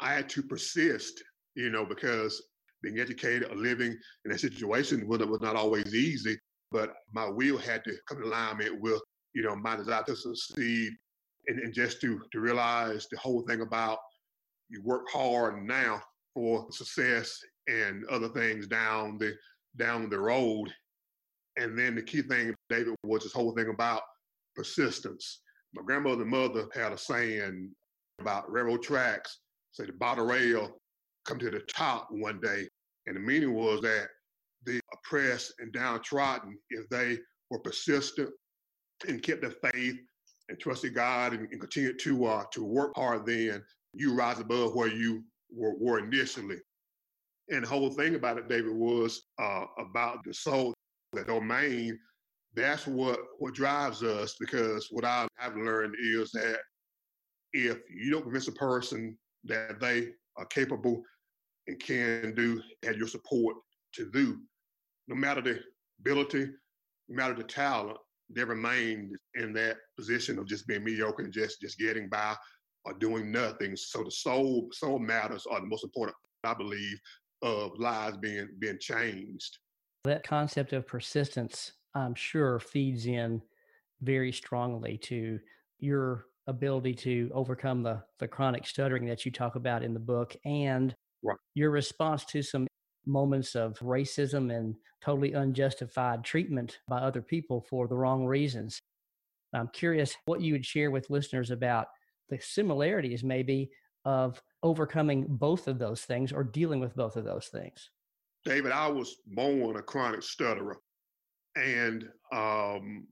I 0.00 0.14
had 0.14 0.28
to 0.30 0.42
persist, 0.42 1.22
you 1.54 1.70
know, 1.70 1.84
because 1.84 2.42
being 2.82 2.98
educated 2.98 3.50
or 3.50 3.56
living 3.56 3.96
in 4.24 4.30
that 4.30 4.40
situation 4.40 5.06
was, 5.06 5.20
was 5.20 5.40
not 5.40 5.56
always 5.56 5.94
easy, 5.94 6.38
but 6.70 6.94
my 7.12 7.28
will 7.28 7.58
had 7.58 7.84
to 7.84 7.94
come 8.08 8.18
in 8.18 8.24
alignment 8.24 8.80
with, 8.80 9.00
you 9.34 9.42
know, 9.42 9.54
my 9.56 9.76
desire 9.76 10.02
to 10.04 10.16
succeed 10.16 10.92
and, 11.46 11.58
and 11.60 11.74
just 11.74 12.00
to, 12.00 12.20
to 12.32 12.40
realize 12.40 13.06
the 13.10 13.18
whole 13.18 13.42
thing 13.42 13.60
about 13.60 13.98
you 14.68 14.82
work 14.82 15.08
hard 15.10 15.62
now 15.62 16.00
for 16.34 16.66
success 16.70 17.38
and 17.68 18.04
other 18.06 18.28
things 18.28 18.66
down 18.66 19.18
the 19.18 19.34
down 19.76 20.08
the 20.08 20.18
road. 20.18 20.72
And 21.56 21.78
then 21.78 21.94
the 21.94 22.02
key 22.02 22.22
thing, 22.22 22.54
David, 22.70 22.94
was 23.04 23.22
this 23.22 23.32
whole 23.32 23.52
thing 23.52 23.68
about 23.68 24.02
persistence. 24.56 25.40
My 25.74 25.82
grandmother 25.82 26.22
and 26.22 26.30
mother 26.30 26.66
had 26.74 26.92
a 26.92 26.98
saying 26.98 27.70
about 28.18 28.50
railroad 28.50 28.82
tracks, 28.82 29.38
say 29.72 29.86
the 29.86 29.92
bottom 29.92 30.26
rail 30.26 30.78
come 31.24 31.38
to 31.38 31.50
the 31.50 31.60
top 31.60 32.08
one 32.10 32.40
day. 32.40 32.68
And 33.06 33.16
the 33.16 33.20
meaning 33.20 33.54
was 33.54 33.80
that 33.82 34.08
the 34.64 34.80
oppressed 34.92 35.54
and 35.58 35.72
downtrodden, 35.72 36.58
if 36.70 36.88
they 36.88 37.18
were 37.50 37.58
persistent 37.58 38.30
and 39.08 39.22
kept 39.22 39.42
their 39.42 39.72
faith 39.72 39.96
and 40.48 40.58
trusted 40.58 40.94
God 40.94 41.32
and, 41.32 41.48
and 41.50 41.60
continued 41.60 41.98
to 42.00 42.24
uh, 42.26 42.44
to 42.52 42.64
work 42.64 42.92
hard, 42.96 43.26
then 43.26 43.62
you 43.94 44.14
rise 44.14 44.38
above 44.38 44.74
where 44.74 44.88
you 44.88 45.22
were, 45.54 45.74
were 45.78 45.98
initially. 45.98 46.58
And 47.50 47.64
the 47.64 47.68
whole 47.68 47.90
thing 47.90 48.14
about 48.14 48.38
it, 48.38 48.48
David, 48.48 48.74
was 48.74 49.22
uh, 49.38 49.64
about 49.78 50.24
the 50.24 50.32
soul, 50.32 50.72
the 51.12 51.24
domain. 51.24 51.98
That's 52.54 52.86
what 52.86 53.18
what 53.38 53.54
drives 53.54 54.02
us 54.02 54.36
because 54.38 54.88
what 54.90 55.04
I 55.04 55.26
have 55.38 55.56
learned 55.56 55.94
is 55.98 56.30
that 56.32 56.58
if 57.52 57.78
you 57.90 58.10
don't 58.10 58.22
convince 58.22 58.48
a 58.48 58.52
person 58.52 59.16
that 59.44 59.80
they 59.80 60.08
are 60.36 60.46
capable 60.46 61.02
and 61.66 61.78
can 61.80 62.34
do, 62.34 62.60
had 62.84 62.96
your 62.96 63.08
support 63.08 63.56
to 63.94 64.10
do, 64.10 64.40
no 65.08 65.14
matter 65.14 65.40
the 65.40 65.60
ability, 66.00 66.46
no 67.08 67.16
matter 67.16 67.34
the 67.34 67.44
talent, 67.44 67.98
they 68.30 68.44
remain 68.44 69.14
in 69.34 69.52
that 69.52 69.76
position 69.96 70.38
of 70.38 70.46
just 70.46 70.66
being 70.66 70.84
mediocre 70.84 71.22
and 71.22 71.32
just 71.32 71.60
just 71.60 71.78
getting 71.78 72.08
by 72.08 72.34
or 72.84 72.94
doing 72.94 73.30
nothing. 73.30 73.76
So 73.76 74.02
the 74.02 74.10
soul 74.10 74.68
soul 74.72 74.98
matters 74.98 75.46
are 75.50 75.60
the 75.60 75.66
most 75.66 75.84
important, 75.84 76.16
I 76.44 76.54
believe, 76.54 76.98
of 77.42 77.78
lives 77.78 78.16
being 78.16 78.48
being 78.58 78.78
changed. 78.80 79.58
That 80.04 80.26
concept 80.26 80.72
of 80.72 80.86
persistence, 80.86 81.72
I'm 81.94 82.14
sure, 82.14 82.58
feeds 82.58 83.06
in 83.06 83.42
very 84.00 84.32
strongly 84.32 84.98
to 84.98 85.38
your 85.78 86.26
ability 86.46 86.94
to 86.94 87.30
overcome 87.34 87.82
the 87.82 88.02
the 88.18 88.28
chronic 88.28 88.66
stuttering 88.66 89.06
that 89.06 89.24
you 89.24 89.30
talk 89.30 89.56
about 89.56 89.82
in 89.82 89.94
the 89.94 90.00
book 90.00 90.34
and 90.44 90.94
right. 91.22 91.36
your 91.54 91.70
response 91.70 92.24
to 92.26 92.42
some 92.42 92.66
moments 93.06 93.54
of 93.54 93.78
racism 93.80 94.54
and 94.56 94.76
totally 95.00 95.32
unjustified 95.32 96.24
treatment 96.24 96.78
by 96.88 96.98
other 96.98 97.22
people 97.22 97.60
for 97.68 97.88
the 97.88 97.96
wrong 97.96 98.24
reasons. 98.24 98.78
I'm 99.52 99.68
curious 99.68 100.16
what 100.24 100.40
you 100.40 100.52
would 100.54 100.64
share 100.64 100.90
with 100.90 101.10
listeners 101.10 101.50
about 101.50 101.88
the 102.28 102.38
similarities, 102.40 103.22
maybe, 103.22 103.70
of 104.04 104.40
overcoming 104.62 105.26
both 105.28 105.68
of 105.68 105.78
those 105.78 106.02
things 106.02 106.32
or 106.32 106.44
dealing 106.44 106.80
with 106.80 106.96
both 106.96 107.16
of 107.16 107.24
those 107.24 107.48
things. 107.48 107.90
David, 108.44 108.72
I 108.72 108.88
was 108.88 109.16
born 109.26 109.76
a 109.76 109.82
chronic 109.82 110.22
stutterer. 110.22 110.78
And, 111.54 112.08
um, 112.32 113.06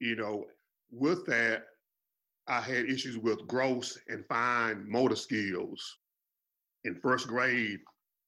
you 0.00 0.16
know, 0.16 0.44
with 0.90 1.24
that, 1.26 1.64
I 2.46 2.60
had 2.60 2.86
issues 2.86 3.16
with 3.16 3.46
gross 3.46 3.98
and 4.08 4.24
fine 4.26 4.84
motor 4.88 5.16
skills 5.16 5.98
in 6.84 6.94
first 6.96 7.28
grade, 7.28 7.80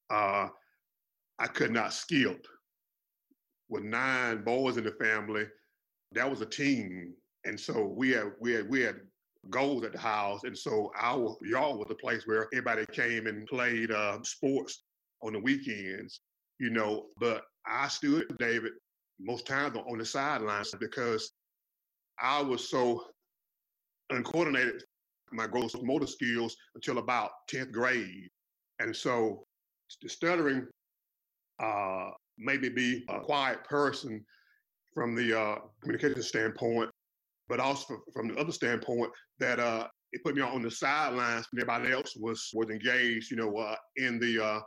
uh, 0.09 0.47
I 1.39 1.47
could 1.47 1.71
not 1.71 1.93
skip. 1.93 2.45
With 3.67 3.83
nine 3.83 4.43
boys 4.43 4.77
in 4.77 4.83
the 4.83 4.91
family, 4.91 5.45
that 6.11 6.29
was 6.29 6.41
a 6.41 6.45
team, 6.45 7.13
and 7.45 7.59
so 7.59 7.93
we 7.97 8.11
had 8.11 8.31
we 8.39 8.53
had 8.53 8.69
we 8.69 8.81
had 8.81 8.97
goals 9.49 9.83
at 9.83 9.93
the 9.93 9.99
house, 9.99 10.43
and 10.43 10.57
so 10.57 10.91
our 10.99 11.35
yard 11.41 11.77
was 11.77 11.87
the 11.87 11.95
place 11.95 12.27
where 12.27 12.47
everybody 12.53 12.85
came 12.91 13.25
and 13.25 13.47
played 13.47 13.91
uh, 13.91 14.19
sports 14.23 14.83
on 15.23 15.33
the 15.33 15.39
weekends, 15.39 16.21
you 16.59 16.69
know. 16.69 17.07
But 17.19 17.43
I 17.65 17.87
stood, 17.87 18.25
David, 18.37 18.73
most 19.19 19.47
times 19.47 19.75
on 19.77 19.97
the 19.97 20.05
sidelines 20.05 20.73
because 20.79 21.31
I 22.21 22.41
was 22.41 22.69
so 22.69 23.03
uncoordinated 24.11 24.83
my 25.31 25.47
gross 25.47 25.75
motor 25.81 26.07
skills 26.07 26.55
until 26.75 26.97
about 26.97 27.31
10th 27.51 27.71
grade. 27.71 28.29
And 28.79 28.95
so 28.95 29.45
stuttering 29.87 30.67
uh, 31.59 32.09
maybe 32.37 32.69
be 32.69 33.05
a 33.09 33.19
quiet 33.19 33.63
person 33.63 34.23
from 34.93 35.15
the 35.15 35.37
uh, 35.37 35.55
communication 35.81 36.21
standpoint, 36.21 36.89
but 37.47 37.59
also 37.59 37.97
from 38.13 38.29
the 38.29 38.37
other 38.37 38.51
standpoint 38.51 39.11
that 39.39 39.59
uh, 39.59 39.87
it 40.11 40.23
put 40.23 40.35
me 40.35 40.41
on 40.41 40.61
the 40.61 40.71
sidelines 40.71 41.47
when 41.51 41.61
everybody 41.61 41.93
else 41.93 42.15
was 42.15 42.49
was 42.53 42.69
engaged, 42.69 43.31
you 43.31 43.37
know, 43.37 43.55
uh, 43.57 43.75
in 43.97 44.19
the 44.19 44.43
uh, 44.43 44.59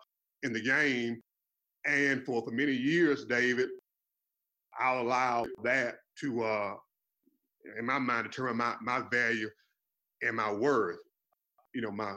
in 0.43 0.53
the 0.53 0.61
game. 0.61 1.21
And 1.87 2.25
for 2.25 2.43
for 2.43 2.51
many 2.51 2.73
years, 2.73 3.25
David, 3.25 3.69
I'll 4.79 5.03
allow 5.03 5.47
that 5.65 5.97
to, 6.21 6.45
uh, 6.45 6.75
in 7.79 7.87
my 7.87 7.99
mind, 7.99 8.25
determine 8.25 8.57
my 8.57 8.75
my 8.83 9.03
value 9.11 9.49
and 10.23 10.37
my 10.37 10.53
worth. 10.53 10.99
You 11.75 11.83
know, 11.83 11.91
my 11.91 12.17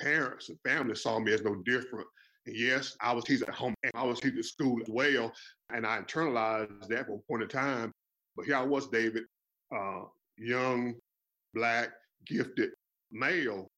parents 0.00 0.48
and 0.48 0.58
family 0.64 0.94
saw 0.94 1.18
me 1.18 1.32
as 1.32 1.42
no 1.42 1.56
different. 1.64 2.06
And 2.46 2.56
yes, 2.56 2.96
I 3.00 3.12
was 3.12 3.24
teaching 3.24 3.48
at 3.48 3.54
home 3.54 3.74
and 3.82 3.92
I 3.94 4.04
was 4.04 4.20
teaching 4.20 4.38
at 4.38 4.44
school 4.44 4.80
as 4.80 4.88
well. 4.88 5.32
And 5.72 5.86
I 5.86 6.00
internalized 6.00 6.88
that 6.88 7.06
for 7.06 7.16
a 7.16 7.28
point 7.28 7.42
in 7.42 7.48
time. 7.48 7.92
But 8.36 8.46
here 8.46 8.56
I 8.56 8.62
was, 8.62 8.88
David, 8.88 9.24
uh, 9.74 10.02
young, 10.38 10.94
black, 11.54 11.90
gifted 12.26 12.70
male. 13.12 13.68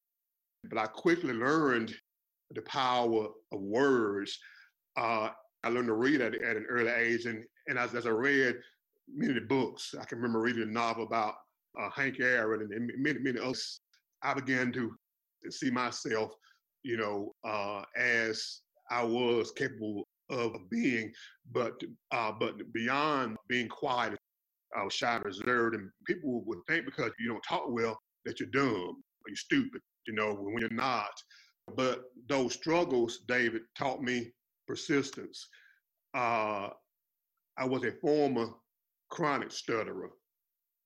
But 0.69 0.77
I 0.79 0.87
quickly 0.87 1.33
learned 1.33 1.93
the 2.51 2.61
power 2.61 3.27
of 3.51 3.59
words. 3.59 4.39
Uh, 4.95 5.29
I 5.63 5.69
learned 5.69 5.87
to 5.87 5.93
read 5.93 6.21
at, 6.21 6.35
at 6.35 6.55
an 6.55 6.65
early 6.69 6.91
age. 6.91 7.25
And, 7.25 7.43
and 7.67 7.77
as, 7.77 7.93
as 7.95 8.05
I 8.05 8.11
read 8.11 8.55
many 9.13 9.39
books, 9.39 9.93
I 9.99 10.05
can 10.05 10.19
remember 10.19 10.39
reading 10.39 10.63
a 10.63 10.65
novel 10.65 11.05
about 11.05 11.35
uh, 11.79 11.89
Hank 11.89 12.19
Aaron 12.19 12.69
and, 12.71 12.91
many, 12.97 13.19
many 13.19 13.39
others, 13.39 13.81
I 14.21 14.33
began 14.33 14.71
to 14.73 14.95
see 15.51 15.69
myself, 15.71 16.33
you 16.83 16.97
know, 16.97 17.33
uh, 17.43 17.83
as 17.97 18.61
I 18.91 19.03
was 19.03 19.51
capable 19.51 20.07
of 20.29 20.53
being, 20.69 21.11
but 21.51 21.73
uh, 22.11 22.31
but 22.39 22.55
beyond 22.73 23.37
being 23.47 23.67
quiet, 23.67 24.17
I 24.77 24.83
was 24.83 24.93
shy 24.93 25.15
and 25.15 25.25
reserved, 25.25 25.75
and 25.75 25.89
people 26.05 26.43
would 26.45 26.59
think 26.67 26.85
because 26.85 27.11
you 27.19 27.29
don't 27.29 27.43
talk 27.43 27.65
well 27.69 27.97
that 28.25 28.39
you're 28.39 28.49
dumb 28.49 28.71
or 28.71 29.27
you're 29.27 29.35
stupid, 29.35 29.81
you 30.07 30.13
know, 30.13 30.33
when 30.33 30.59
you're 30.59 30.69
not. 30.69 31.11
But 31.75 32.03
those 32.27 32.53
struggles, 32.53 33.19
David, 33.27 33.61
taught 33.77 34.01
me 34.01 34.31
persistence. 34.67 35.47
Uh, 36.13 36.69
I 37.57 37.65
was 37.65 37.83
a 37.83 37.91
former 38.01 38.49
chronic 39.09 39.51
stutterer 39.51 40.09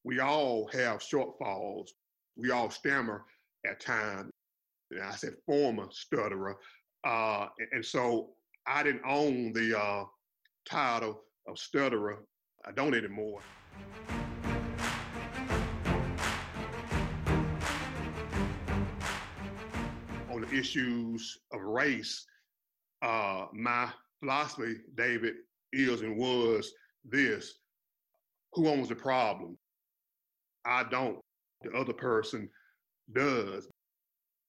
we 0.08 0.22
all 0.22 0.70
have 0.72 1.02
shortfalls. 1.02 1.90
We 2.38 2.52
all 2.52 2.70
stammer 2.70 3.26
at 3.70 3.82
times. 3.82 4.32
And 4.92 5.02
I 5.02 5.12
said 5.12 5.34
former 5.46 5.88
stutterer. 5.92 6.58
Uh, 7.04 7.48
and 7.72 7.86
so 7.86 8.30
I 8.66 8.84
didn't 8.84 9.04
own 9.08 9.54
the 9.54 9.80
uh, 9.80 10.04
title 10.68 11.22
of 11.48 11.58
stutterer. 11.58 12.20
I 12.66 12.72
don't 12.72 12.94
anymore. 12.94 13.42
On 20.30 20.42
the 20.42 20.54
issues 20.54 21.40
of 21.52 21.62
race, 21.62 22.26
uh, 23.02 23.46
my 23.54 23.90
philosophy, 24.20 24.78
David, 24.96 25.36
is 25.74 26.02
and 26.02 26.18
was 26.18 26.72
this 27.06 27.60
who 28.54 28.68
owns 28.68 28.90
the 28.90 28.96
problem? 28.96 29.58
I 30.66 30.84
don't. 30.84 31.20
The 31.62 31.72
other 31.72 31.94
person 31.94 32.50
does. 33.14 33.68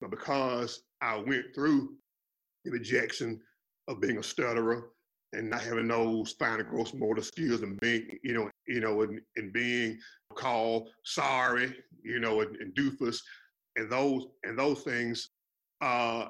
But 0.00 0.10
because 0.10 0.82
I 1.00 1.16
went 1.16 1.46
through 1.54 1.94
the 2.64 2.70
rejection 2.70 3.40
of 3.88 4.00
being 4.00 4.18
a 4.18 4.22
stutterer 4.22 4.90
and 5.32 5.50
not 5.50 5.62
having 5.62 5.88
those 5.88 6.32
fine 6.38 6.64
gross 6.68 6.94
motor 6.94 7.22
skills 7.22 7.62
and 7.62 7.78
being, 7.80 8.18
you 8.22 8.32
know, 8.32 8.50
you 8.66 8.80
know, 8.80 9.02
and, 9.02 9.20
and 9.36 9.52
being 9.52 9.98
called 10.34 10.88
sorry, 11.04 11.74
you 12.02 12.20
know, 12.20 12.40
and, 12.40 12.56
and 12.56 12.74
doofus 12.74 13.18
and 13.76 13.90
those 13.90 14.26
and 14.44 14.58
those 14.58 14.82
things, 14.82 15.30
uh, 15.80 16.26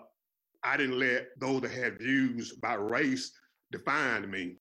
I 0.62 0.76
didn't 0.76 0.98
let 0.98 1.28
those 1.38 1.62
that 1.62 1.70
had 1.70 1.98
views 1.98 2.54
about 2.56 2.90
race 2.90 3.32
define 3.70 4.30
me. 4.30 4.56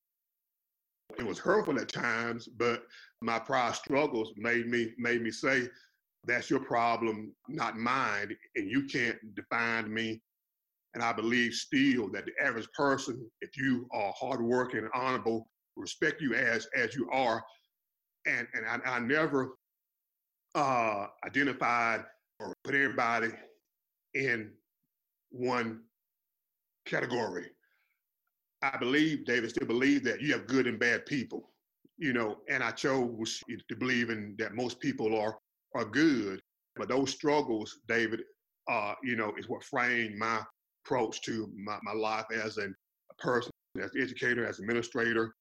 It 1.18 1.26
was 1.26 1.40
hurtful 1.40 1.80
at 1.80 1.90
times, 1.90 2.48
but 2.48 2.84
my 3.22 3.40
prior 3.40 3.74
struggles 3.74 4.34
made 4.38 4.68
me 4.68 4.94
made 4.98 5.22
me 5.22 5.32
say, 5.32 5.68
"That's 6.28 6.50
your 6.50 6.60
problem, 6.60 7.34
not 7.48 7.78
mine, 7.78 8.36
and 8.56 8.70
you 8.70 8.86
can't 8.86 9.18
define 9.36 9.94
me." 9.94 10.22
And 10.94 11.04
I 11.04 11.14
believe 11.14 11.54
still 11.54 12.10
that 12.12 12.26
the 12.26 12.34
average 12.44 12.68
person, 12.76 13.30
if 13.42 13.56
you 13.58 13.88
are 13.92 14.14
hardworking 14.18 14.80
and 14.80 14.90
honorable, 14.94 15.50
respect 15.76 16.22
you 16.22 16.34
as 16.34 16.68
as 16.76 16.96
you 16.96 17.10
are. 17.12 17.44
And 18.26 18.48
and 18.54 18.66
I, 18.66 18.80
I 18.96 19.00
never 19.00 19.58
uh, 20.56 21.08
identified 21.26 22.04
or 22.40 22.56
put 22.64 22.76
everybody 22.76 23.30
in 24.14 24.52
one 25.30 25.82
category. 26.86 27.48
I 28.62 28.78
believe, 28.78 29.26
David, 29.26 29.52
still 29.52 29.68
believe 29.68 30.04
that 30.06 30.22
you 30.22 30.34
have 30.34 30.48
good 30.48 30.66
and 30.66 30.80
bad 30.80 31.06
people, 31.06 31.52
you 31.98 32.12
know, 32.14 32.38
and 32.50 32.64
I 32.64 32.72
chose 32.72 33.44
to 33.70 33.76
believe 33.76 34.10
in 34.10 34.36
that 34.40 34.56
most 34.56 34.80
people 34.80 35.16
are 35.16 35.38
are 35.78 35.86
good. 35.86 36.42
But 36.76 36.90
those 36.90 37.12
struggles, 37.12 37.80
David, 37.88 38.22
uh, 38.70 38.94
you 39.04 39.16
know, 39.16 39.34
is 39.38 39.50
what 39.50 39.64
framed 39.64 40.18
my 40.18 40.42
approach 40.86 41.22
to 41.24 41.52
my, 41.56 41.78
my 41.84 41.94
life 41.94 42.26
as 42.34 42.58
an, 42.58 42.76
a 43.12 43.22
person, 43.22 43.52
as 43.82 43.92
an 43.96 44.02
educator, 44.02 44.46
as 44.46 44.60
an 44.60 44.66
administrator. 44.66 45.34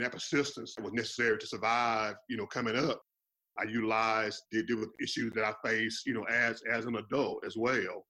That 0.00 0.12
persistence 0.12 0.74
was 0.80 0.92
necessary 0.92 1.38
to 1.38 1.46
survive, 1.46 2.14
you 2.28 2.36
know, 2.36 2.46
coming 2.46 2.76
up. 2.76 3.00
I 3.58 3.64
utilized 3.64 4.42
to 4.52 4.62
deal 4.62 4.78
with 4.78 4.90
issues 5.02 5.32
that 5.34 5.44
I 5.44 5.68
face, 5.68 6.04
you 6.06 6.14
know, 6.14 6.22
as 6.24 6.62
as 6.72 6.86
an 6.86 6.94
adult 6.94 7.44
as 7.44 7.56
well. 7.56 8.06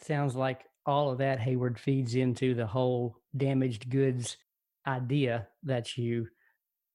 Sounds 0.00 0.36
like 0.36 0.64
all 0.84 1.10
of 1.10 1.18
that 1.18 1.40
Hayward 1.40 1.78
feeds 1.78 2.14
into 2.14 2.54
the 2.54 2.66
whole 2.66 3.16
damaged 3.36 3.88
goods 3.88 4.36
idea 4.86 5.48
that 5.62 5.96
you 5.96 6.28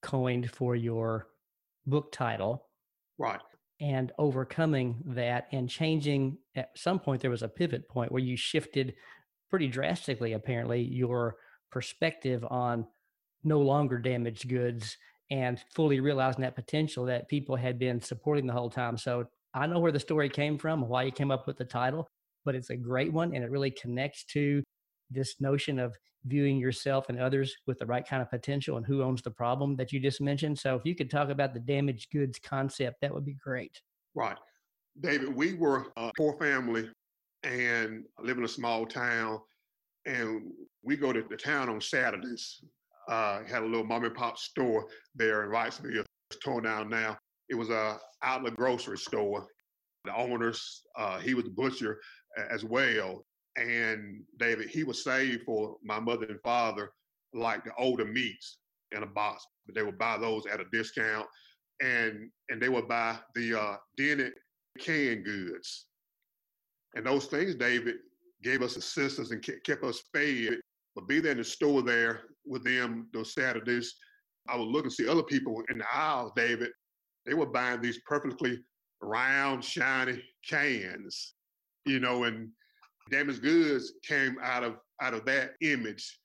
coined 0.04 0.52
for 0.52 0.76
your 0.76 1.28
book 1.86 2.12
title. 2.12 2.68
Right. 3.18 3.40
And 3.84 4.12
overcoming 4.18 5.04
that 5.08 5.48
and 5.52 5.70
changing 5.70 6.38
at 6.56 6.72
some 6.76 7.00
point, 7.00 7.22
there 7.22 7.30
was 7.30 7.44
a 7.44 7.48
pivot 7.50 7.88
point 7.90 8.12
where 8.12 8.24
you 8.24 8.38
shifted 8.38 8.96
pretty 9.50 9.68
drastically, 9.68 10.34
apparently, 10.34 10.82
your 10.82 11.36
perspective 11.70 12.46
on 12.50 12.88
no 13.44 13.60
longer 13.60 14.00
damaged 14.00 14.48
goods 14.48 14.98
and 15.30 15.62
fully 15.76 16.00
realizing 16.00 16.42
that 16.42 16.56
potential 16.56 17.06
that 17.06 17.28
people 17.28 17.56
had 17.56 17.78
been 17.78 18.00
supporting 18.00 18.48
the 18.48 18.54
whole 18.54 18.70
time. 18.70 18.98
So 18.98 19.26
I 19.54 19.68
know 19.68 19.80
where 19.80 19.92
the 19.92 20.00
story 20.00 20.30
came 20.30 20.58
from, 20.58 20.88
why 20.88 21.04
you 21.04 21.12
came 21.12 21.32
up 21.32 21.46
with 21.46 21.58
the 21.58 21.66
title 21.66 22.08
but 22.46 22.56
it's 22.56 22.70
a 22.70 22.76
great 22.76 23.12
one 23.12 23.34
and 23.34 23.44
it 23.44 23.52
really 23.52 23.72
connects 23.72 24.24
to 24.26 24.64
this 25.14 25.36
notion 25.40 25.80
of 25.80 25.96
viewing 26.26 26.58
yourself 26.58 27.10
and 27.10 27.20
others 27.20 27.56
with 27.68 27.80
the 27.80 27.86
right 27.86 28.08
kind 28.08 28.22
of 28.22 28.30
potential 28.30 28.78
and 28.78 28.86
who 28.86 29.04
owns 29.04 29.22
the 29.22 29.32
problem 29.32 29.76
that 29.76 29.92
you 29.92 30.00
just 30.00 30.22
mentioned. 30.22 30.58
So 30.58 30.76
if 30.76 30.86
you 30.86 30.96
could 30.96 31.10
talk 31.10 31.30
about 31.30 31.54
the 31.54 31.60
damaged 31.60 32.12
goods 32.12 32.40
concept, 32.40 33.02
that 33.02 33.14
would 33.14 33.26
be 33.26 33.34
great. 33.34 33.82
Right. 34.16 34.38
David, 35.02 35.36
we 35.36 35.54
were 35.56 35.88
a 35.98 36.12
poor 36.18 36.38
family 36.38 36.90
and 37.44 38.04
live 38.20 38.38
in 38.38 38.46
a 38.46 38.48
small 38.48 38.86
town 38.86 39.40
and 40.06 40.52
we 40.82 40.96
go 40.98 41.14
to 41.14 41.24
the 41.30 41.38
town 41.38 41.70
on 41.70 41.82
Saturdays. 41.82 42.62
Uh, 43.10 43.44
had 43.44 43.64
a 43.64 43.66
little 43.66 43.86
mom 43.86 44.06
and 44.06 44.16
pop 44.16 44.38
store 44.38 44.88
there 45.16 45.44
in 45.44 45.50
Wrightsville. 45.50 46.06
It's 46.30 46.40
torn 46.44 46.64
down 46.64 46.90
now. 46.90 47.18
It 47.50 47.56
was 47.56 47.70
a 47.70 48.00
outlet 48.22 48.56
grocery 48.56 48.98
store. 48.98 49.46
The 50.06 50.16
owners, 50.16 50.84
uh, 50.98 51.20
he 51.20 51.34
was 51.34 51.46
the 51.46 51.52
butcher, 51.52 52.00
as 52.50 52.64
well. 52.64 53.26
And 53.56 54.24
David, 54.38 54.70
he 54.70 54.84
was 54.84 55.04
saved 55.04 55.44
for 55.44 55.78
my 55.84 56.00
mother 56.00 56.26
and 56.26 56.42
father, 56.42 56.92
like 57.34 57.64
the 57.64 57.72
older 57.78 58.06
meats 58.06 58.58
in 58.92 59.04
a 59.04 59.08
box, 59.08 59.46
but 59.66 59.76
they 59.76 59.84
would 59.84 59.98
buy 59.98 60.18
those 60.18 60.46
at 60.46 60.60
a 60.60 60.66
discount, 60.72 61.28
and 61.82 62.30
and 62.50 62.62
they 62.62 62.70
would 62.70 62.88
buy 62.88 63.18
the 63.36 63.60
uh, 63.60 63.76
dented 63.98 64.34
canned 64.80 65.26
goods. 65.26 65.88
And 66.96 67.06
those 67.06 67.26
things, 67.26 67.56
David, 67.56 67.96
gave 68.44 68.62
us 68.62 68.76
assistance 68.76 69.32
and 69.32 69.42
kept 69.42 69.84
us 69.84 70.04
fed. 70.14 70.60
But 70.96 71.08
be 71.08 71.20
there 71.20 71.32
in 71.32 71.40
the 71.40 71.44
store 71.44 71.82
there 71.82 72.22
with 72.46 72.64
them 72.64 73.08
those 73.14 73.34
Saturdays, 73.34 73.96
I 74.48 74.58
would 74.58 74.68
look 74.68 74.84
and 74.84 74.94
see 74.94 75.08
other 75.08 75.24
people 75.24 75.64
in 75.70 75.80
the 75.80 75.86
aisles, 75.92 76.32
David. 76.36 76.70
They 77.26 77.34
were 77.34 77.48
buying 77.48 77.82
these 77.82 78.00
perfectly 78.06 78.60
round, 79.02 79.64
shiny 79.64 80.22
cans 80.48 81.34
you 81.86 82.00
know, 82.00 82.24
and 82.24 82.50
Damaged 83.10 83.42
goods 83.42 83.94
came 84.08 84.38
out 84.42 84.64
of 84.64 84.78
out 85.02 85.14
of 85.14 85.26
that 85.26 85.52
image 85.62 86.20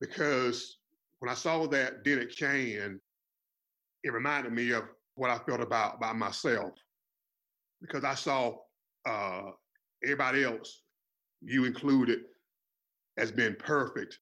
because 0.00 0.78
when 1.20 1.30
I 1.30 1.34
saw 1.34 1.66
that 1.68 2.04
dented 2.04 2.36
can, 2.36 3.00
it 4.02 4.12
reminded 4.12 4.52
me 4.52 4.72
of 4.72 4.84
what 5.14 5.30
I 5.30 5.38
felt 5.38 5.60
about 5.60 6.00
by 6.00 6.12
myself 6.12 6.72
because 7.80 8.04
I 8.04 8.14
saw 8.14 8.56
uh, 9.06 9.50
everybody 10.02 10.44
else, 10.44 10.82
you 11.42 11.64
included, 11.64 12.20
as 13.16 13.30
being 13.30 13.54
perfect, 13.58 14.18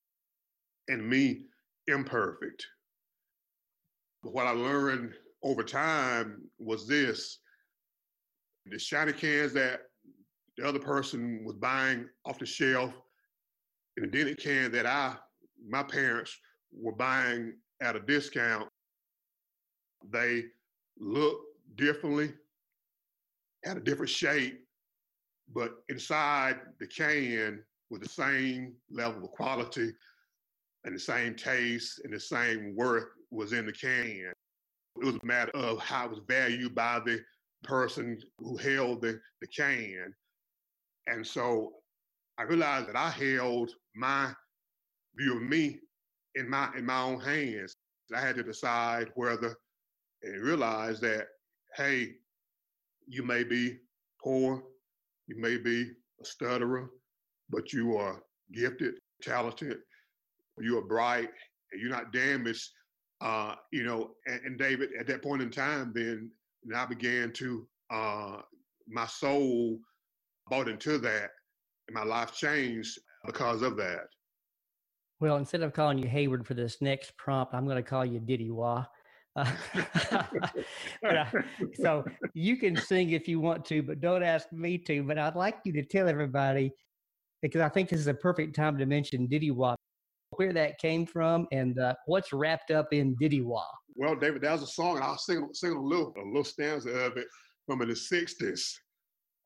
and 0.88 1.09
me 1.09 1.46
imperfect. 1.87 2.66
But 4.22 4.35
what 4.35 4.46
I 4.46 4.51
learned 4.51 5.14
over 5.42 5.62
time 5.62 6.42
was 6.59 6.87
this: 6.87 7.38
the 8.66 8.79
shiny 8.79 9.12
cans 9.12 9.53
that 9.55 9.81
the 10.56 10.66
other 10.66 10.78
person 10.78 11.44
was 11.44 11.56
buying 11.56 12.08
off 12.24 12.38
the 12.38 12.46
shelf, 12.46 12.92
and 13.96 14.06
the 14.06 14.10
dented 14.10 14.38
can 14.38 14.72
that 14.72 14.86
I, 14.86 15.16
my 15.68 15.82
parents, 15.82 16.36
were 16.72 16.94
buying 16.94 17.54
at 17.80 17.96
a 17.96 18.00
discount. 18.00 18.68
They 20.10 20.44
look 20.98 21.38
differently, 21.76 22.32
had 23.64 23.76
a 23.76 23.80
different 23.80 24.10
shape, 24.10 24.60
but 25.52 25.72
inside 25.88 26.60
the 26.80 26.86
can 26.86 27.62
with 27.90 28.02
the 28.02 28.08
same 28.08 28.74
level 28.90 29.24
of 29.24 29.30
quality 29.32 29.92
and 30.84 30.94
the 30.94 30.98
same 31.00 31.34
taste 31.34 32.00
and 32.04 32.12
the 32.12 32.20
same 32.20 32.74
worth 32.74 33.06
was 33.30 33.52
in 33.52 33.66
the 33.66 33.72
can. 33.72 34.32
It 34.96 35.04
was 35.04 35.16
a 35.16 35.26
matter 35.26 35.52
of 35.54 35.78
how 35.78 36.06
it 36.06 36.10
was 36.10 36.20
valued 36.26 36.74
by 36.74 37.00
the 37.04 37.20
person 37.62 38.18
who 38.38 38.56
held 38.56 39.02
the, 39.02 39.20
the 39.40 39.46
can. 39.46 40.14
And 41.06 41.26
so 41.26 41.72
I 42.38 42.44
realized 42.44 42.88
that 42.88 42.96
I 42.96 43.10
held 43.10 43.70
my 43.94 44.32
view 45.16 45.36
of 45.36 45.42
me 45.42 45.78
in 46.34 46.48
my 46.48 46.70
in 46.76 46.86
my 46.86 47.02
own 47.02 47.20
hands. 47.20 47.74
I 48.14 48.20
had 48.20 48.36
to 48.36 48.42
decide 48.42 49.10
whether 49.14 49.56
and 50.22 50.42
realize 50.42 51.00
that, 51.00 51.26
hey, 51.76 52.12
you 53.06 53.22
may 53.22 53.42
be 53.42 53.78
poor, 54.22 54.62
you 55.26 55.36
may 55.36 55.56
be 55.56 55.90
a 56.20 56.24
stutterer, 56.24 56.90
but 57.50 57.72
you 57.72 57.96
are 57.96 58.22
gifted, 58.52 58.94
talented, 59.22 59.78
you 60.58 60.78
are 60.78 60.86
bright, 60.86 61.30
and 61.72 61.80
you're 61.80 61.90
not 61.90 62.12
damaged. 62.12 62.68
Uh, 63.20 63.54
you 63.72 63.84
know, 63.84 64.10
and, 64.26 64.40
and, 64.44 64.58
David, 64.58 64.90
at 64.98 65.06
that 65.06 65.22
point 65.22 65.42
in 65.42 65.50
time, 65.50 65.92
then 65.94 66.30
I 66.74 66.84
began 66.86 67.32
to 67.34 67.68
uh, 67.90 68.38
my 68.88 69.06
soul 69.06 69.78
bought 70.48 70.68
into 70.68 70.98
that, 70.98 71.31
and 71.88 71.94
my 71.94 72.05
life 72.05 72.33
changed 72.35 72.98
because 73.26 73.62
of 73.62 73.76
that. 73.76 74.07
Well, 75.20 75.37
instead 75.37 75.62
of 75.62 75.72
calling 75.72 75.98
you 75.98 76.09
Hayward 76.09 76.46
for 76.46 76.55
this 76.55 76.78
next 76.81 77.16
prompt, 77.16 77.55
I'm 77.55 77.64
going 77.64 77.76
to 77.76 77.83
call 77.83 78.05
you 78.05 78.18
Diddy 78.18 78.50
Wah. 78.50 78.87
Uh, 81.05 81.24
so 81.74 82.05
you 82.33 82.57
can 82.57 82.76
sing 82.76 83.11
if 83.11 83.26
you 83.26 83.40
want 83.40 83.64
to, 83.64 83.83
but 83.83 84.00
don't 84.00 84.22
ask 84.22 84.50
me 84.52 84.78
to. 84.78 85.02
But 85.02 85.18
I'd 85.18 85.35
like 85.35 85.57
you 85.64 85.72
to 85.72 85.85
tell 85.85 86.09
everybody 86.09 86.70
because 87.42 87.61
I 87.61 87.68
think 87.68 87.88
this 87.88 87.98
is 87.98 88.07
a 88.07 88.14
perfect 88.14 88.55
time 88.55 88.78
to 88.78 88.87
mention 88.87 89.26
Diddy 89.26 89.50
Wah, 89.50 89.74
where 90.37 90.52
that 90.52 90.78
came 90.78 91.05
from, 91.05 91.48
and 91.50 91.78
uh, 91.78 91.94
what's 92.07 92.33
wrapped 92.33 92.70
up 92.70 92.92
in 92.92 93.16
Diddy 93.16 93.42
Wah. 93.42 93.66
Well, 93.96 94.14
David, 94.14 94.42
that 94.42 94.52
was 94.52 94.62
a 94.62 94.66
song, 94.66 94.96
and 94.96 95.05
I'll 95.05 95.18
sing, 95.18 95.48
sing 95.52 95.72
a 95.72 95.83
little 95.83 96.14
a 96.16 96.24
little 96.24 96.44
stanza 96.44 96.90
of 96.90 97.16
it 97.16 97.26
from 97.66 97.81
the 97.81 97.87
'60s. 97.87 98.74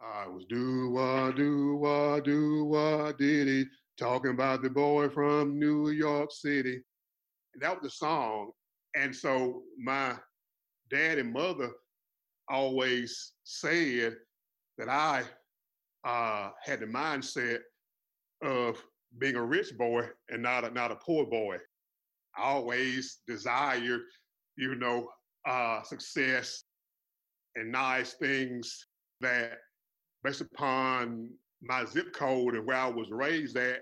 I 0.01 0.29
was 0.29 0.45
do 0.49 0.91
wah 0.91 1.31
do 1.31 1.77
wah 1.77 2.21
do 2.21 2.65
wah 2.65 3.13
diddy 3.13 3.67
talking 3.99 4.33
about 4.33 4.63
the 4.63 4.71
boy 4.71 5.09
from 5.09 5.59
New 5.59 5.91
York 5.91 6.31
City. 6.33 6.83
And 7.55 7.63
that 7.63 7.75
was 7.75 7.83
the 7.83 7.91
song, 7.91 8.51
and 8.95 9.15
so 9.15 9.63
my 9.79 10.17
dad 10.91 11.19
and 11.19 11.33
mother 11.33 11.71
always 12.49 13.33
said 13.45 14.17
that 14.79 14.89
I 14.89 15.25
uh, 16.05 16.51
had 16.63 16.81
the 16.81 16.87
mindset 16.87 17.59
of 18.43 18.83
being 19.19 19.37
a 19.37 19.45
rich 19.45 19.77
boy 19.77 20.09
and 20.29 20.43
not 20.43 20.65
a, 20.65 20.71
not 20.71 20.93
a 20.93 20.97
poor 20.97 21.27
boy. 21.27 21.57
I 22.37 22.43
always 22.43 23.19
desired, 23.27 24.03
you 24.57 24.75
know, 24.75 25.09
uh, 25.49 25.83
success 25.83 26.65
and 27.55 27.73
nice 27.73 28.13
things 28.15 28.87
that, 29.21 29.59
based 30.27 30.41
upon 30.41 31.31
my 31.63 31.85
zip 31.85 32.13
code 32.13 32.57
and 32.57 32.67
where 32.67 32.77
I 32.77 32.89
was 32.89 33.11
raised 33.11 33.57
at, 33.57 33.81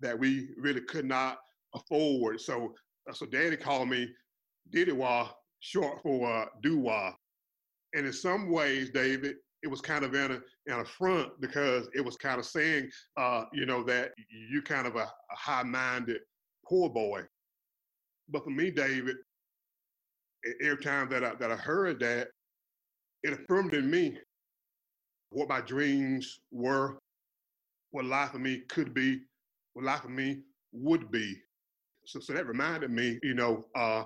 that 0.00 0.18
we 0.18 0.48
really 0.58 0.80
could 0.80 1.04
not 1.04 1.38
afford. 1.74 2.40
So, 2.40 2.74
so 3.12 3.26
Daddy 3.26 3.56
called 3.56 3.88
me 3.88 4.08
Diddywa, 4.74 5.28
short 5.60 6.02
for 6.02 6.30
uh, 6.30 6.46
Doo-Wah. 6.62 7.12
And 7.94 8.06
in 8.06 8.12
some 8.12 8.50
ways, 8.50 8.90
David, 8.90 9.36
it 9.62 9.68
was 9.68 9.80
kind 9.80 10.04
of 10.04 10.14
in 10.14 10.32
a, 10.32 10.40
in 10.66 10.80
a 10.80 10.84
front 10.84 11.40
because 11.40 11.88
it 11.94 12.04
was 12.04 12.16
kind 12.16 12.40
of 12.40 12.44
saying, 12.44 12.90
uh, 13.16 13.44
you 13.52 13.64
know, 13.64 13.84
that 13.84 14.10
you 14.50 14.62
kind 14.62 14.88
of 14.88 14.96
a, 14.96 15.04
a 15.04 15.36
high-minded 15.36 16.18
poor 16.66 16.90
boy. 16.90 17.22
But 18.28 18.42
for 18.42 18.50
me, 18.50 18.72
David, 18.72 19.16
every 20.60 20.82
time 20.82 21.08
that 21.10 21.22
I, 21.22 21.34
that 21.36 21.52
I 21.52 21.56
heard 21.56 22.00
that, 22.00 22.28
it 23.22 23.32
affirmed 23.32 23.74
in 23.74 23.88
me 23.88 24.18
what 25.34 25.48
my 25.48 25.60
dreams 25.60 26.40
were, 26.52 26.96
what 27.90 28.04
life 28.04 28.30
for 28.30 28.38
me 28.38 28.62
could 28.68 28.94
be, 28.94 29.20
what 29.74 29.84
life 29.84 30.02
for 30.02 30.08
me 30.08 30.38
would 30.72 31.10
be. 31.10 31.34
So, 32.06 32.20
so 32.20 32.32
that 32.32 32.46
reminded 32.46 32.90
me, 32.90 33.18
you 33.22 33.34
know, 33.34 33.64
uh, 33.74 34.04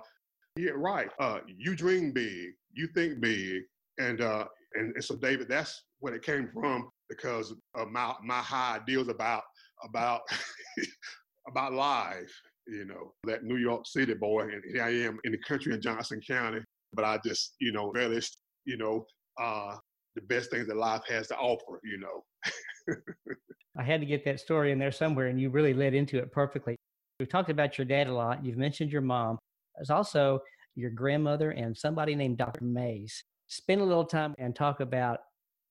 yeah, 0.57 0.73
right. 0.75 1.11
Uh, 1.21 1.41
you 1.47 1.77
dream 1.77 2.13
big, 2.13 2.53
you 2.73 2.89
think 2.95 3.21
big, 3.21 3.63
and 3.99 4.21
uh, 4.21 4.47
and, 4.75 4.95
and 4.95 5.05
so 5.05 5.17
David, 5.17 5.49
that's 5.49 5.85
where 6.01 6.15
it 6.15 6.23
came 6.23 6.49
from 6.53 6.89
because 7.09 7.55
of 7.75 7.91
my 7.91 8.15
my 8.25 8.39
high 8.39 8.77
ideals 8.77 9.09
about 9.09 9.43
about 9.85 10.23
about 11.49 11.73
life. 11.75 12.33
You 12.67 12.87
know, 12.87 13.13
that 13.25 13.45
New 13.45 13.57
York 13.57 13.87
City 13.87 14.15
boy, 14.15 14.43
and 14.43 14.63
here 14.73 14.83
I 14.83 14.91
am 14.91 15.19
in 15.25 15.33
the 15.33 15.39
country 15.39 15.75
in 15.75 15.81
Johnson 15.81 16.21
County, 16.27 16.61
but 16.93 17.05
I 17.05 17.19
just 17.25 17.55
you 17.61 17.73
know 17.73 17.93
relished 17.95 18.39
you 18.65 18.79
know 18.79 19.07
uh, 19.41 19.77
the 20.19 20.35
best 20.35 20.51
things 20.51 20.67
that 20.67 20.77
life 20.77 21.03
has 21.09 21.29
to 21.29 21.37
offer. 21.37 21.81
You 21.85 21.99
know. 21.99 22.95
I 23.79 23.83
had 23.83 24.01
to 24.01 24.07
get 24.07 24.25
that 24.25 24.41
story 24.41 24.73
in 24.73 24.79
there 24.79 24.93
somewhere, 24.93 25.29
and 25.29 25.41
you 25.41 25.51
really 25.51 25.75
led 25.75 25.95
into 25.95 26.19
it 26.19 26.33
perfectly. 26.33 26.77
We've 27.21 27.29
talked 27.29 27.51
about 27.51 27.79
your 27.79 27.85
dad 27.85 28.09
a 28.09 28.13
lot. 28.13 28.45
You've 28.45 28.57
mentioned 28.57 28.91
your 28.91 29.03
mom. 29.03 29.39
There's 29.77 29.91
also 29.91 30.41
your 30.75 30.91
grandmother 30.91 31.51
and 31.51 31.77
somebody 31.77 32.15
named 32.15 32.39
Dr. 32.39 32.65
Mays. 32.65 33.23
Spend 33.47 33.81
a 33.81 33.85
little 33.85 34.05
time 34.05 34.35
and 34.39 34.55
talk 34.55 34.81
about 34.81 35.21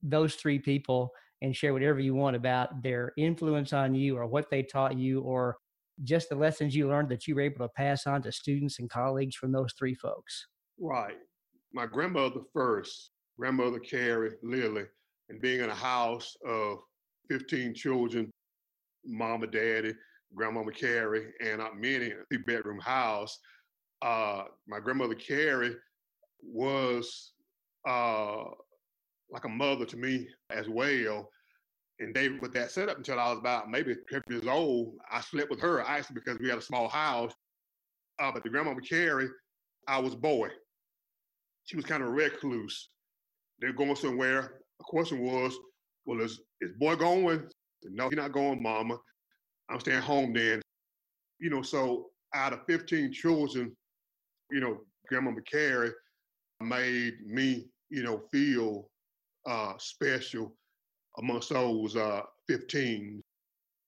those 0.01 0.35
three 0.35 0.59
people 0.59 1.11
and 1.41 1.55
share 1.55 1.73
whatever 1.73 1.99
you 1.99 2.15
want 2.15 2.35
about 2.35 2.81
their 2.81 3.13
influence 3.17 3.73
on 3.73 3.93
you 3.93 4.17
or 4.17 4.25
what 4.25 4.49
they 4.49 4.63
taught 4.63 4.97
you 4.97 5.21
or 5.21 5.57
just 6.03 6.29
the 6.29 6.35
lessons 6.35 6.75
you 6.75 6.87
learned 6.87 7.09
that 7.09 7.27
you 7.27 7.35
were 7.35 7.41
able 7.41 7.65
to 7.65 7.73
pass 7.75 8.07
on 8.07 8.21
to 8.21 8.31
students 8.31 8.79
and 8.79 8.89
colleagues 8.89 9.35
from 9.35 9.51
those 9.51 9.73
three 9.77 9.95
folks. 9.95 10.47
Right. 10.79 11.17
My 11.73 11.85
grandmother 11.85 12.41
first, 12.53 13.11
grandmother 13.39 13.79
Carrie, 13.79 14.35
Lily, 14.43 14.85
and 15.29 15.41
being 15.41 15.61
in 15.61 15.69
a 15.69 15.75
house 15.75 16.35
of 16.45 16.79
15 17.29 17.73
children, 17.73 18.29
mama, 19.05 19.47
daddy, 19.47 19.93
grandmama 20.35 20.71
Carrie, 20.71 21.33
and 21.41 21.61
me 21.79 21.95
in 21.95 22.01
a 22.03 22.25
three 22.29 22.43
bedroom 22.45 22.79
house 22.79 23.39
uh, 24.01 24.43
my 24.67 24.79
grandmother 24.79 25.15
Carrie 25.15 25.75
was 26.41 27.33
uh, 27.87 28.43
like 29.31 29.45
a 29.45 29.49
mother 29.49 29.85
to 29.85 29.97
me 29.97 30.27
as 30.49 30.69
well. 30.69 31.29
And 31.99 32.13
they 32.13 32.29
with 32.29 32.53
that 32.53 32.71
set 32.71 32.89
up 32.89 32.97
until 32.97 33.19
I 33.19 33.29
was 33.29 33.39
about 33.39 33.71
maybe 33.71 33.95
12 34.09 34.23
years 34.29 34.47
old, 34.47 34.93
I 35.11 35.21
slept 35.21 35.49
with 35.49 35.59
her 35.61 35.81
actually 35.81 36.15
because 36.15 36.37
we 36.39 36.49
had 36.49 36.59
a 36.59 36.61
small 36.61 36.87
house. 36.87 37.33
Uh, 38.19 38.31
but 38.31 38.43
the 38.43 38.49
grandmother 38.49 38.81
Carrie, 38.81 39.29
I 39.87 39.99
was 39.99 40.15
boy. 40.15 40.49
She 41.65 41.75
was 41.75 41.85
kind 41.85 42.03
of 42.03 42.09
recluse. 42.09 42.89
They're 43.59 43.73
going 43.73 43.95
somewhere. 43.95 44.61
The 44.79 44.85
question 44.85 45.19
was, 45.19 45.57
well, 46.05 46.21
is, 46.21 46.41
is 46.61 46.71
boy 46.79 46.95
going? 46.95 47.43
No, 47.83 48.09
he's 48.09 48.17
not 48.17 48.31
going, 48.31 48.61
mama. 48.61 48.97
I'm 49.69 49.79
staying 49.79 50.01
home 50.01 50.33
then. 50.33 50.61
You 51.39 51.49
know, 51.49 51.61
so 51.61 52.07
out 52.33 52.53
of 52.53 52.65
15 52.67 53.11
children, 53.11 53.75
you 54.51 54.59
know, 54.59 54.81
Grandma 55.07 55.31
McCary 55.31 55.91
made 56.61 57.25
me, 57.25 57.67
you 57.89 58.03
know, 58.03 58.23
feel 58.31 58.89
uh, 59.45 59.73
special 59.77 60.55
amongst 61.17 61.49
those 61.49 61.95
uh, 61.95 62.21
15. 62.47 63.21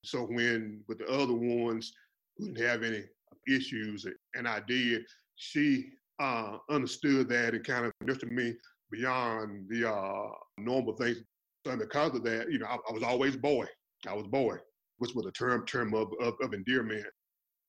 So 0.03 0.23
when 0.23 0.81
with 0.87 0.99
the 0.99 1.07
other 1.07 1.33
ones 1.33 1.93
who 2.37 2.45
didn't 2.45 2.65
have 2.65 2.83
any 2.83 3.03
issues, 3.47 4.05
and 4.35 4.47
I 4.47 4.61
did, 4.67 5.03
she 5.35 5.89
uh, 6.19 6.57
understood 6.69 7.29
that 7.29 7.53
and 7.53 7.63
kind 7.63 7.85
of 7.85 7.93
nurtured 8.01 8.31
me 8.31 8.55
beyond 8.91 9.67
the 9.69 9.91
uh, 9.91 10.29
normal 10.57 10.95
things. 10.95 11.17
So 11.65 11.75
because 11.75 12.15
of 12.15 12.23
that, 12.23 12.51
you 12.51 12.59
know, 12.59 12.67
I, 12.67 12.77
I 12.89 12.93
was 12.93 13.03
always 13.03 13.35
boy. 13.35 13.65
I 14.07 14.13
was 14.13 14.27
boy, 14.27 14.57
which 14.97 15.13
was 15.13 15.25
a 15.25 15.31
term 15.31 15.65
term 15.65 15.93
of, 15.93 16.09
of, 16.21 16.35
of 16.41 16.53
endearment. 16.53 17.05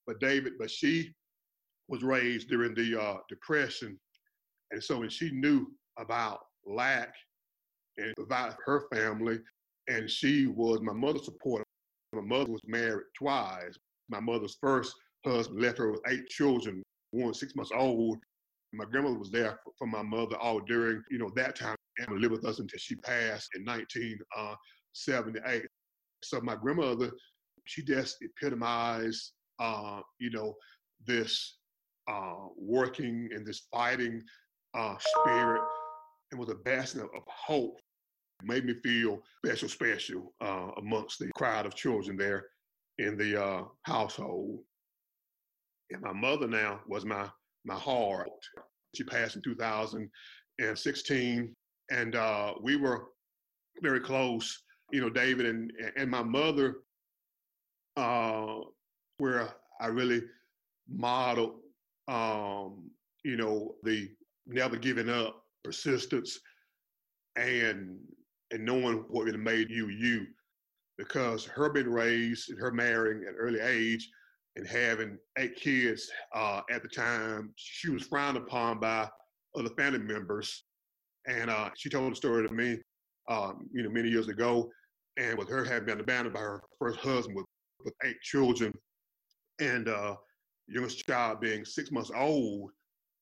But 0.07 0.19
David, 0.19 0.53
but 0.59 0.71
she 0.71 1.13
was 1.87 2.03
raised 2.03 2.49
during 2.49 2.73
the 2.73 2.99
uh, 2.99 3.17
Depression. 3.29 3.99
And 4.71 4.83
so 4.83 4.99
when 4.99 5.09
she 5.09 5.31
knew 5.31 5.67
about 5.99 6.39
lack 6.65 7.13
and 7.97 8.13
about 8.19 8.55
her 8.65 8.85
family, 8.93 9.39
and 9.87 10.09
she 10.09 10.47
was 10.47 10.79
my 10.81 10.93
mother's 10.93 11.25
supporter. 11.25 11.65
My 12.13 12.21
mother 12.21 12.51
was 12.51 12.61
married 12.65 13.05
twice. 13.17 13.77
My 14.09 14.19
mother's 14.19 14.57
first 14.61 14.93
husband 15.25 15.61
left 15.61 15.77
her 15.77 15.91
with 15.91 16.01
eight 16.07 16.27
children, 16.27 16.83
one 17.11 17.33
six 17.33 17.55
months 17.55 17.71
old. 17.73 18.17
My 18.73 18.85
grandmother 18.85 19.19
was 19.19 19.31
there 19.31 19.59
for 19.77 19.87
my 19.87 20.01
mother 20.01 20.37
all 20.37 20.59
during, 20.59 21.03
you 21.09 21.17
know, 21.17 21.29
that 21.35 21.57
time 21.57 21.75
and 21.97 22.19
lived 22.19 22.31
with 22.31 22.45
us 22.45 22.59
until 22.59 22.79
she 22.79 22.95
passed 22.95 23.49
in 23.55 23.65
1978. 23.65 25.63
Uh, 25.63 25.67
so 26.23 26.39
my 26.41 26.55
grandmother, 26.55 27.11
she 27.65 27.83
just 27.83 28.17
epitomized, 28.21 29.33
uh, 29.59 30.01
you 30.19 30.29
know, 30.29 30.53
this 31.05 31.57
uh, 32.07 32.47
working 32.57 33.29
and 33.33 33.45
this 33.45 33.67
fighting 33.71 34.21
uh, 34.73 34.95
spirit 34.97 35.61
and 36.31 36.39
was 36.39 36.49
a 36.49 36.55
bastion 36.55 37.01
of, 37.01 37.09
hope. 37.27 37.79
It 38.41 38.47
made 38.47 38.65
me 38.65 38.75
feel 38.83 39.21
special, 39.45 39.69
special 39.69 40.33
uh, 40.41 40.71
amongst 40.77 41.19
the 41.19 41.29
crowd 41.35 41.65
of 41.65 41.75
children 41.75 42.17
there 42.17 42.45
in 42.97 43.17
the 43.17 43.43
uh, 43.43 43.63
household. 43.83 44.59
And 45.91 46.01
my 46.01 46.13
mother 46.13 46.47
now 46.47 46.79
was 46.87 47.05
my 47.05 47.29
my 47.65 47.75
heart. 47.75 48.29
She 48.95 49.03
passed 49.03 49.35
in 49.35 49.41
2016, 49.41 51.55
and 51.91 52.15
uh, 52.15 52.53
we 52.61 52.75
were 52.75 53.07
very 53.81 53.99
close. 53.99 54.63
You 54.91 55.01
know, 55.01 55.09
David 55.09 55.45
and 55.45 55.71
and 55.95 56.09
my 56.09 56.23
mother, 56.23 56.75
uh, 57.95 58.57
where 59.17 59.49
I 59.79 59.87
really 59.87 60.23
modeled, 60.89 61.59
um, 62.07 62.89
you 63.23 63.37
know, 63.37 63.75
the 63.83 64.09
never 64.45 64.75
giving 64.75 65.09
up, 65.09 65.43
persistence, 65.63 66.39
and 67.37 67.97
and 68.51 68.65
knowing 68.65 69.05
what 69.09 69.29
it 69.29 69.39
made 69.39 69.69
you 69.69 69.87
you. 69.87 70.27
Because 70.97 71.45
her 71.45 71.69
being 71.69 71.89
raised 71.89 72.49
and 72.49 72.59
her 72.59 72.71
marrying 72.71 73.23
at 73.27 73.35
early 73.37 73.61
age 73.61 74.09
and 74.55 74.67
having 74.67 75.17
eight 75.37 75.55
kids 75.55 76.09
uh, 76.35 76.61
at 76.69 76.81
the 76.81 76.89
time, 76.89 77.53
she 77.55 77.89
was 77.89 78.03
frowned 78.03 78.37
upon 78.37 78.79
by 78.79 79.07
other 79.57 79.69
family 79.77 79.99
members. 79.99 80.63
And 81.27 81.49
uh, 81.49 81.69
she 81.77 81.89
told 81.89 82.11
the 82.11 82.15
story 82.15 82.47
to 82.47 82.53
me, 82.53 82.79
um, 83.29 83.69
you 83.71 83.83
know, 83.83 83.89
many 83.89 84.09
years 84.09 84.27
ago. 84.27 84.69
And 85.17 85.37
with 85.37 85.49
her 85.49 85.63
having 85.63 85.85
been 85.85 85.99
abandoned 85.99 86.33
by 86.33 86.41
her 86.41 86.61
first 86.79 86.99
husband 86.99 87.35
with, 87.35 87.45
with 87.83 87.93
eight 88.03 88.19
children, 88.21 88.73
and 89.59 89.87
uh, 89.87 90.15
youngest 90.67 91.05
child 91.05 91.39
being 91.39 91.63
six 91.63 91.91
months 91.91 92.11
old, 92.15 92.71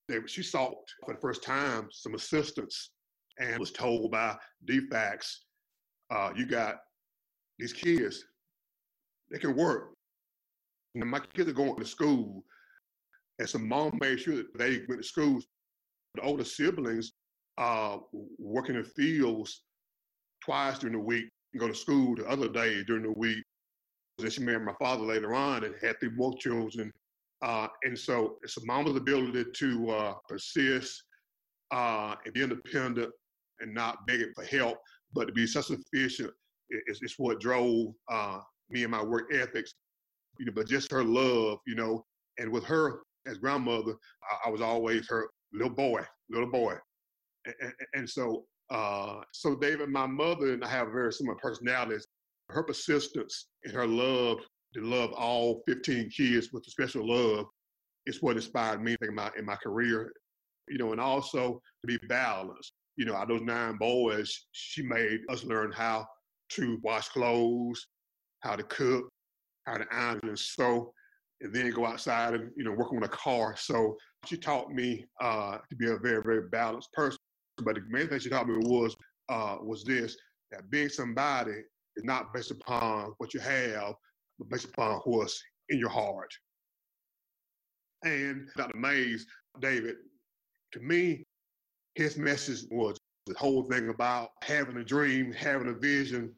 they, 0.08 0.20
she 0.26 0.42
sought 0.42 0.74
for 1.06 1.14
the 1.14 1.20
first 1.20 1.44
time 1.44 1.88
some 1.92 2.16
assistance 2.16 2.92
and 3.40 3.60
was 3.60 3.72
told 3.72 4.12
by 4.12 4.36
DFACS, 4.68 5.28
uh, 6.12 6.32
you 6.36 6.46
got 6.46 6.78
these 7.58 7.74
kids, 7.74 8.24
they 9.32 9.38
can 9.38 9.56
work. 9.56 9.94
And 10.96 11.10
my 11.10 11.20
kids 11.20 11.50
are 11.50 11.54
going 11.54 11.76
to 11.78 11.86
school. 11.86 12.44
And 13.38 13.48
some 13.48 13.68
mom 13.68 13.98
made 14.02 14.20
sure 14.20 14.38
that 14.38 14.58
they 14.58 14.82
went 14.88 15.02
to 15.02 15.08
school. 15.08 15.40
The 16.16 16.22
older 16.22 16.44
siblings 16.44 17.14
uh, 17.58 17.98
working 18.38 18.76
in 18.76 18.84
fields 18.84 19.64
twice 20.44 20.80
during 20.80 20.96
the 20.96 21.04
week, 21.04 21.30
and 21.54 21.60
go 21.60 21.68
to 21.68 21.76
school 21.76 22.16
the 22.16 22.28
other 22.28 22.48
day 22.50 22.84
during 22.84 23.04
the 23.04 23.12
week. 23.12 23.44
Then 24.18 24.32
she 24.32 24.42
married 24.42 24.66
my 24.66 24.74
father 24.80 25.04
later 25.04 25.34
on 25.34 25.64
and 25.64 25.76
had 25.82 26.00
three 26.00 26.10
more 26.10 26.36
children. 26.38 26.92
Uh, 27.42 27.68
and 27.84 27.98
so 27.98 28.38
it's 28.44 28.58
a 28.58 28.66
mom's 28.66 28.96
ability 28.96 29.46
to 29.54 29.90
uh, 29.92 30.14
persist 30.28 31.04
uh, 31.72 32.16
and 32.26 32.34
be 32.34 32.44
independent 32.44 33.12
and 33.62 33.74
not 33.74 34.06
begging 34.08 34.32
for 34.36 34.44
help, 34.44 34.78
but 35.14 35.26
to 35.26 35.34
be 35.34 35.48
self-sufficient 35.48 36.32
is, 36.88 37.00
is 37.02 37.16
what 37.18 37.40
drove 37.40 37.94
uh, 38.12 38.40
me 38.70 38.84
and 38.84 38.92
my 38.92 39.04
work 39.04 39.34
ethics. 39.34 39.74
You 40.40 40.46
know, 40.46 40.54
but 40.56 40.68
just 40.68 40.92
her 40.92 41.04
love, 41.04 41.60
you 41.68 41.76
know, 41.76 42.06
and 42.38 42.52
with 42.52 42.64
her 42.66 43.02
as 43.28 43.38
grandmother, 43.38 43.94
I, 44.32 44.48
I 44.48 44.50
was 44.50 44.62
always 44.62 45.08
her 45.10 45.30
little 45.54 45.74
boy, 45.74 46.02
little 46.30 46.50
boy, 46.50 46.76
and, 47.46 47.56
and, 47.62 47.74
and 47.94 48.10
so 48.10 48.46
uh, 48.70 49.22
so 49.34 49.56
David, 49.56 49.90
my 49.90 50.06
mother 50.06 50.54
and 50.54 50.64
I 50.64 50.70
have 50.70 50.92
very 50.92 51.12
similar 51.12 51.36
personalities. 51.38 52.08
Her 52.50 52.64
persistence 52.64 53.48
and 53.64 53.74
her 53.74 53.88
love 53.88 54.40
to 54.76 54.82
love 54.82 55.12
all 55.14 55.64
15 55.68 56.10
kids 56.10 56.50
with 56.54 56.64
a 56.68 56.72
special 56.72 57.08
love 57.08 57.46
is 58.06 58.22
what 58.22 58.36
inspired 58.36 58.84
me 58.84 58.96
in 59.02 59.16
my 59.16 59.30
in 59.38 59.46
my 59.46 59.56
career. 59.56 60.12
You 60.68 60.78
know, 60.78 60.92
and 60.92 61.02
also 61.02 61.62
to 61.82 61.88
be 61.88 61.98
balanced. 62.08 62.74
You 62.96 63.06
know, 63.06 63.16
out 63.16 63.30
those 63.30 63.42
nine 63.42 63.78
boys, 63.78 64.48
she 64.52 64.84
made 64.84 65.22
us 65.30 65.44
learn 65.44 65.72
how 65.72 66.06
to 66.50 66.80
wash 66.84 67.08
clothes, 67.10 67.88
how 68.42 68.56
to 68.56 68.64
cook, 68.64 69.10
to 69.78 69.86
iron 69.92 70.20
and 70.24 70.38
sew, 70.38 70.94
and 71.42 71.54
then 71.54 71.72
go 71.72 71.86
outside 71.86 72.34
and 72.34 72.52
you 72.56 72.64
know 72.64 72.72
work 72.72 72.92
on 72.92 73.04
a 73.04 73.10
car. 73.10 73.56
So 73.58 73.96
she 74.26 74.38
taught 74.38 74.72
me 74.72 75.06
uh, 75.22 75.58
to 75.70 75.76
be 75.76 75.90
a 75.90 75.98
very 75.98 76.22
very 76.24 76.50
balanced 76.50 76.92
person. 76.94 77.20
But 77.64 77.76
the 77.76 77.82
main 77.90 78.08
thing 78.08 78.20
she 78.20 78.30
taught 78.30 78.48
me 78.48 78.58
was 78.58 78.96
uh, 79.30 79.58
was 79.62 79.84
this: 79.84 80.18
that 80.52 80.70
being 80.70 80.90
somebody 80.90 81.62
is 81.96 82.04
not 82.04 82.34
based 82.34 82.52
upon 82.52 83.14
what 83.18 83.34
you 83.34 83.40
have, 83.40 83.94
but 84.38 84.50
based 84.50 84.66
upon 84.66 85.00
what's 85.06 85.42
in 85.70 85.80
your 85.80 85.90
heart. 85.90 86.32
And 88.04 88.48
Dr. 88.56 88.78
Mays, 88.78 89.26
David, 89.60 89.96
to 90.72 90.80
me, 90.80 91.26
his 91.96 92.18
message 92.18 92.66
was 92.72 92.98
the 93.26 93.36
whole 93.38 93.64
thing 93.64 93.90
about 93.90 94.30
having 94.44 94.78
a 94.78 94.84
dream, 94.84 95.32
having 95.32 95.68
a 95.68 95.74
vision. 95.74 96.34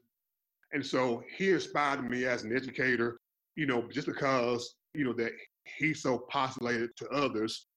And 0.73 0.85
so 0.85 1.23
he 1.37 1.51
inspired 1.51 2.09
me 2.09 2.25
as 2.25 2.43
an 2.43 2.55
educator, 2.55 3.17
you 3.55 3.65
know, 3.65 3.87
just 3.91 4.07
because, 4.07 4.75
you 4.93 5.03
know, 5.03 5.13
that 5.13 5.31
he 5.77 5.93
so 5.93 6.19
postulated 6.31 6.89
to 6.97 7.09
others, 7.09 7.67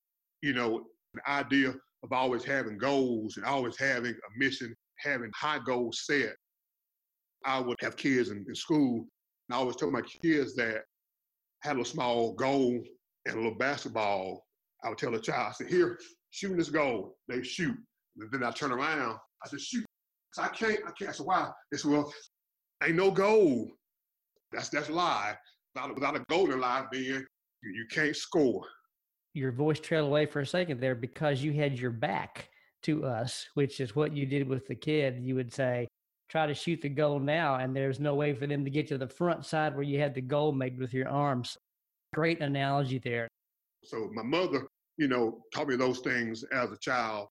you 0.42 0.52
know, 0.52 0.84
the 1.14 1.30
idea 1.30 1.74
of 2.02 2.12
always 2.12 2.44
having 2.44 2.78
goals 2.78 3.36
and 3.36 3.46
always 3.46 3.78
having 3.78 4.12
a 4.12 4.38
mission, 4.38 4.74
having 4.98 5.30
high 5.34 5.58
goals 5.64 6.02
set. 6.04 6.34
I 7.44 7.60
would 7.60 7.76
have 7.80 7.96
kids 7.96 8.30
in, 8.30 8.44
in 8.48 8.54
school, 8.54 9.06
and 9.48 9.54
I 9.54 9.56
always 9.56 9.76
tell 9.76 9.90
my 9.90 10.02
kids 10.22 10.54
that 10.56 10.82
I 11.64 11.68
had 11.68 11.78
a 11.78 11.84
small 11.84 12.32
goal 12.34 12.82
and 13.26 13.34
a 13.34 13.36
little 13.36 13.58
basketball. 13.58 14.44
I 14.82 14.88
would 14.88 14.98
tell 14.98 15.12
the 15.12 15.18
child, 15.18 15.48
I 15.50 15.52
said, 15.52 15.68
here, 15.68 15.98
shooting 16.30 16.56
this 16.56 16.70
goal. 16.70 17.16
They 17.28 17.42
shoot. 17.42 17.76
And 18.18 18.30
then 18.30 18.44
I 18.44 18.50
turn 18.50 18.72
around, 18.72 19.18
I 19.44 19.48
said, 19.48 19.60
shoot. 19.60 19.84
So 20.32 20.42
I 20.42 20.48
can't, 20.48 20.80
I 20.86 20.90
can't. 20.92 21.10
I 21.10 21.12
said, 21.12 21.26
why? 21.26 21.50
Said, 21.74 21.90
well, 21.90 22.12
ain't 22.82 22.96
no 22.96 23.10
goal. 23.10 23.70
That's 24.52 24.68
that's 24.68 24.90
lie. 24.90 25.36
Without, 25.74 25.94
without 25.94 26.16
a 26.16 26.24
goal 26.28 26.52
in 26.52 26.60
life 26.60 26.84
being, 26.92 27.24
you, 27.62 27.70
you 27.70 27.86
can't 27.90 28.14
score 28.14 28.64
your 29.34 29.50
voice 29.50 29.80
trailed 29.80 30.06
away 30.06 30.26
for 30.26 30.40
a 30.40 30.46
second 30.46 30.80
there 30.80 30.94
because 30.94 31.42
you 31.42 31.52
had 31.52 31.78
your 31.78 31.90
back 31.90 32.48
to 32.82 33.04
us, 33.04 33.46
which 33.54 33.80
is 33.80 33.96
what 33.96 34.16
you 34.16 34.24
did 34.24 34.48
with 34.48 34.66
the 34.68 34.74
kid. 34.74 35.18
You 35.20 35.34
would 35.34 35.52
say, 35.52 35.88
try 36.28 36.46
to 36.46 36.54
shoot 36.54 36.80
the 36.80 36.88
goal 36.88 37.18
now, 37.18 37.56
and 37.56 37.76
there's 37.76 38.00
no 38.00 38.14
way 38.14 38.32
for 38.32 38.46
them 38.46 38.64
to 38.64 38.70
get 38.70 38.86
to 38.88 38.98
the 38.98 39.08
front 39.08 39.44
side 39.44 39.74
where 39.74 39.82
you 39.82 39.98
had 39.98 40.14
the 40.14 40.20
goal 40.20 40.52
made 40.52 40.78
with 40.78 40.94
your 40.94 41.08
arms. 41.08 41.56
Great 42.14 42.40
analogy 42.40 42.98
there. 42.98 43.28
So 43.82 44.08
my 44.14 44.22
mother, 44.22 44.68
you 44.96 45.08
know, 45.08 45.42
taught 45.52 45.68
me 45.68 45.76
those 45.76 45.98
things 45.98 46.44
as 46.52 46.70
a 46.70 46.78
child. 46.78 47.26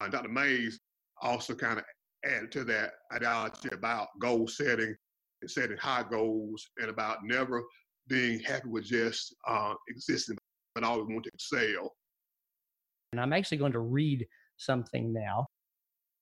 Uh, 0.00 0.04
and 0.04 0.12
Dr. 0.12 0.30
Mays 0.30 0.80
also 1.20 1.54
kind 1.54 1.78
of 1.78 1.84
added 2.24 2.52
to 2.52 2.64
that 2.64 2.92
ideology 3.12 3.68
about 3.72 4.08
goal 4.20 4.46
setting 4.46 4.94
and 5.42 5.50
setting 5.50 5.76
high 5.76 6.04
goals 6.10 6.68
and 6.78 6.90
about 6.90 7.18
never 7.24 7.62
being 8.08 8.40
happy 8.40 8.68
with 8.68 8.84
just 8.84 9.34
uh, 9.46 9.74
existing 9.88 10.36
and 10.76 10.84
always 10.84 11.06
want 11.08 11.24
to 11.24 11.30
excel. 11.32 11.94
And 13.12 13.20
I'm 13.20 13.32
actually 13.32 13.58
going 13.58 13.72
to 13.72 13.80
read 13.80 14.26
something 14.56 15.12
now. 15.12 15.46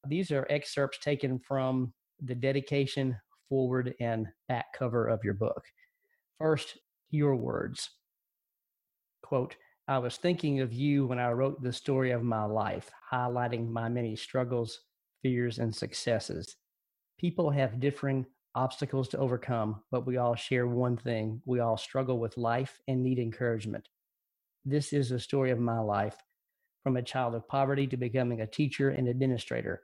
These 0.06 0.30
are 0.30 0.46
excerpts 0.48 0.98
taken 1.00 1.38
from 1.38 1.92
the 2.22 2.34
dedication, 2.34 3.16
forward, 3.48 3.94
and 4.00 4.26
back 4.48 4.66
cover 4.76 5.06
of 5.08 5.20
your 5.24 5.34
book. 5.34 5.62
First, 6.38 6.78
your 7.10 7.36
words. 7.36 7.90
Quote, 9.22 9.56
I 9.88 9.98
was 9.98 10.16
thinking 10.16 10.60
of 10.60 10.72
you 10.72 11.06
when 11.06 11.18
I 11.18 11.32
wrote 11.32 11.62
the 11.62 11.72
story 11.72 12.10
of 12.10 12.22
my 12.22 12.44
life, 12.44 12.90
highlighting 13.12 13.70
my 13.70 13.88
many 13.88 14.16
struggles, 14.16 14.80
fears, 15.22 15.58
and 15.58 15.74
successes. 15.74 16.56
People 17.18 17.50
have 17.50 17.80
differing 17.80 18.26
obstacles 18.54 19.08
to 19.08 19.18
overcome, 19.18 19.82
but 19.90 20.06
we 20.06 20.16
all 20.16 20.34
share 20.34 20.66
one 20.66 20.96
thing. 20.96 21.42
We 21.44 21.60
all 21.60 21.76
struggle 21.76 22.18
with 22.18 22.36
life 22.36 22.80
and 22.88 23.02
need 23.02 23.18
encouragement. 23.18 23.88
This 24.64 24.92
is 24.92 25.10
a 25.10 25.20
story 25.20 25.50
of 25.50 25.58
my 25.58 25.78
life 25.78 26.16
from 26.82 26.96
a 26.96 27.02
child 27.02 27.34
of 27.34 27.46
poverty 27.48 27.86
to 27.86 27.96
becoming 27.96 28.40
a 28.40 28.46
teacher 28.46 28.90
and 28.90 29.08
administrator. 29.08 29.82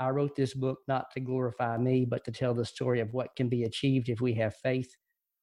I 0.00 0.10
wrote 0.10 0.36
this 0.36 0.54
book 0.54 0.78
not 0.86 1.10
to 1.12 1.20
glorify 1.20 1.76
me, 1.76 2.04
but 2.04 2.24
to 2.24 2.32
tell 2.32 2.54
the 2.54 2.64
story 2.64 3.00
of 3.00 3.12
what 3.12 3.34
can 3.36 3.48
be 3.48 3.64
achieved 3.64 4.08
if 4.08 4.20
we 4.20 4.34
have 4.34 4.54
faith, 4.56 4.94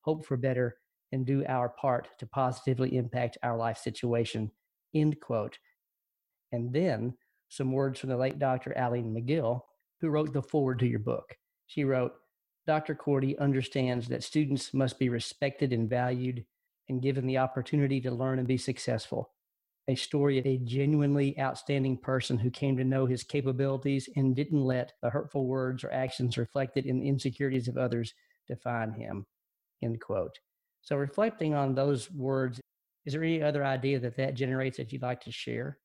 hope 0.02 0.26
for 0.26 0.38
better, 0.38 0.78
and 1.12 1.26
do 1.26 1.45
our 1.48 1.69
part 1.69 2.08
to 2.19 2.26
positively 2.26 2.95
impact 2.95 3.38
our 3.43 3.58
life 3.58 3.78
situation. 3.78 4.52
End 4.93 5.19
quote. 5.19 5.58
And 6.52 6.71
then 6.71 7.15
some 7.50 7.72
words 7.72 8.00
from 8.00 8.10
the 8.10 8.18
late 8.18 8.40
Dr. 8.40 8.74
Alline 8.78 9.14
McGill, 9.14 9.62
who 10.02 10.10
wrote 10.10 10.34
the 10.34 10.42
foreword 10.42 10.80
to 10.80 10.88
your 10.88 11.00
book. 11.00 11.38
She 11.68 11.84
wrote, 11.84 12.14
Dr. 12.68 12.96
Cordy 12.96 13.38
understands 13.38 14.08
that 14.08 14.24
students 14.24 14.74
must 14.74 14.98
be 14.98 15.10
respected 15.10 15.72
and 15.72 15.90
valued 15.90 16.46
and 16.90 17.02
given 17.02 17.26
the 17.26 17.38
opportunity 17.38 18.02
to 18.02 18.12
learn 18.12 18.40
and 18.40 18.48
be 18.48 18.58
successful. 18.58 19.32
A 19.88 19.96
story 19.96 20.40
of 20.40 20.48
a 20.48 20.58
genuinely 20.58 21.40
outstanding 21.40 21.98
person 21.98 22.40
who 22.40 22.50
came 22.50 22.76
to 22.78 22.84
know 22.84 23.06
his 23.06 23.24
capabilities 23.24 24.10
and 24.16 24.36
didn't 24.36 24.64
let 24.64 24.94
the 25.04 25.12
hurtful 25.12 25.46
words 25.46 25.84
or 25.84 25.92
actions 25.92 26.38
reflected 26.38 26.88
in 26.88 27.00
the 27.00 27.08
insecurities 27.08 27.68
of 27.68 27.78
others 27.78 28.14
define 28.48 28.92
him. 28.92 29.26
End 29.84 30.02
quote. 30.02 30.40
So, 30.82 30.96
reflecting 30.96 31.54
on 31.54 31.76
those 31.76 32.12
words, 32.12 32.60
is 33.06 33.14
there 33.14 33.24
any 33.24 33.44
other 33.44 33.64
idea 33.64 34.00
that 34.00 34.18
that 34.18 34.34
generates 34.34 34.78
that 34.78 34.92
you'd 34.92 35.04
like 35.04 35.22
to 35.22 35.32
share? 35.32 35.78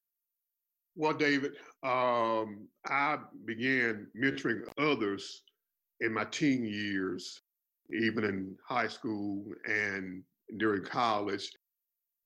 Well, 1.00 1.14
David, 1.14 1.52
um, 1.82 2.68
I 2.86 3.16
began 3.46 4.06
mentoring 4.14 4.68
others 4.76 5.44
in 6.00 6.12
my 6.12 6.26
teen 6.26 6.62
years, 6.62 7.40
even 7.90 8.22
in 8.22 8.54
high 8.68 8.88
school 8.88 9.42
and 9.64 10.22
during 10.58 10.84
college. 10.84 11.52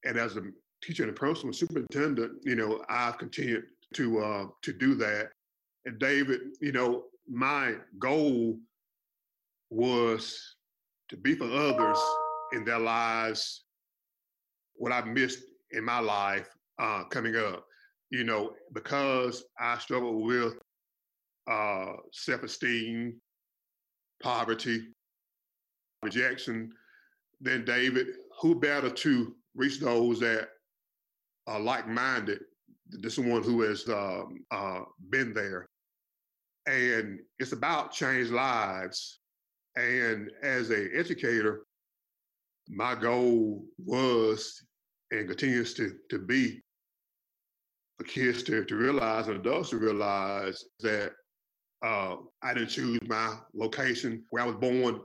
And 0.05 0.19
as 0.19 0.37
a 0.37 0.43
teacher 0.83 1.05
and 1.05 1.13
a 1.13 1.15
personal 1.15 1.53
superintendent, 1.53 2.33
you 2.43 2.57
know, 2.57 2.83
I've 2.89 3.17
continued 3.17 3.63
to 3.93 4.19
uh, 4.19 4.47
to 4.63 4.73
do 4.73 4.97
that. 4.97 5.31
And 5.85 6.01
David, 6.01 6.41
you 6.61 6.73
know, 6.73 7.05
my 7.31 7.77
goal 8.01 8.59
was 9.71 10.57
to 11.11 11.17
be 11.17 11.37
for 11.37 11.45
others 11.45 12.03
in 12.53 12.65
their 12.65 12.81
lives 12.81 13.67
what 14.75 14.91
I 14.91 15.05
missed 15.05 15.45
in 15.71 15.85
my 15.85 16.01
life 16.01 16.49
uh, 16.81 17.05
coming 17.05 17.37
up. 17.37 17.67
You 18.15 18.23
know, 18.23 18.53
because 18.73 19.43
I 19.59 19.77
struggled 19.79 20.25
with 20.25 20.55
uh, 21.51 21.95
self-esteem, 22.13 23.21
poverty, 24.23 24.87
rejection, 26.01 26.71
then 27.41 27.65
David, 27.65 28.07
who 28.41 28.61
better 28.61 28.89
to 28.89 29.35
reach 29.57 29.81
those 29.81 30.21
that 30.21 30.47
are 31.49 31.59
like-minded 31.59 32.39
than 32.89 33.11
someone 33.11 33.43
who 33.43 33.63
has 33.63 33.89
um, 33.89 34.45
uh, 34.53 34.83
been 35.11 35.35
there. 35.35 35.69
And 36.67 37.19
it's 37.41 37.51
about 37.51 37.91
change 37.91 38.31
lives. 38.31 39.19
And 39.75 40.31
as 40.41 40.71
an 40.71 40.93
educator, 40.95 41.65
my 42.69 42.95
goal 42.95 43.65
was 43.77 44.63
and 45.11 45.27
continues 45.27 45.75
to, 45.75 45.97
to 46.11 46.21
be 46.21 46.61
kids 48.03 48.43
to, 48.45 48.65
to 48.65 48.75
realize 48.75 49.29
and 49.29 49.37
adults 49.37 49.71
to 49.71 49.77
realize 49.77 50.65
that 50.81 51.13
uh, 51.85 52.17
I 52.43 52.55
didn't 52.55 52.71
choose 52.71 52.99
my 53.07 53.37
location 53.55 54.25
where 54.31 54.43
I 54.43 54.47
was 54.47 54.57
born 54.57 55.01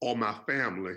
or 0.00 0.16
my 0.16 0.34
family, 0.46 0.94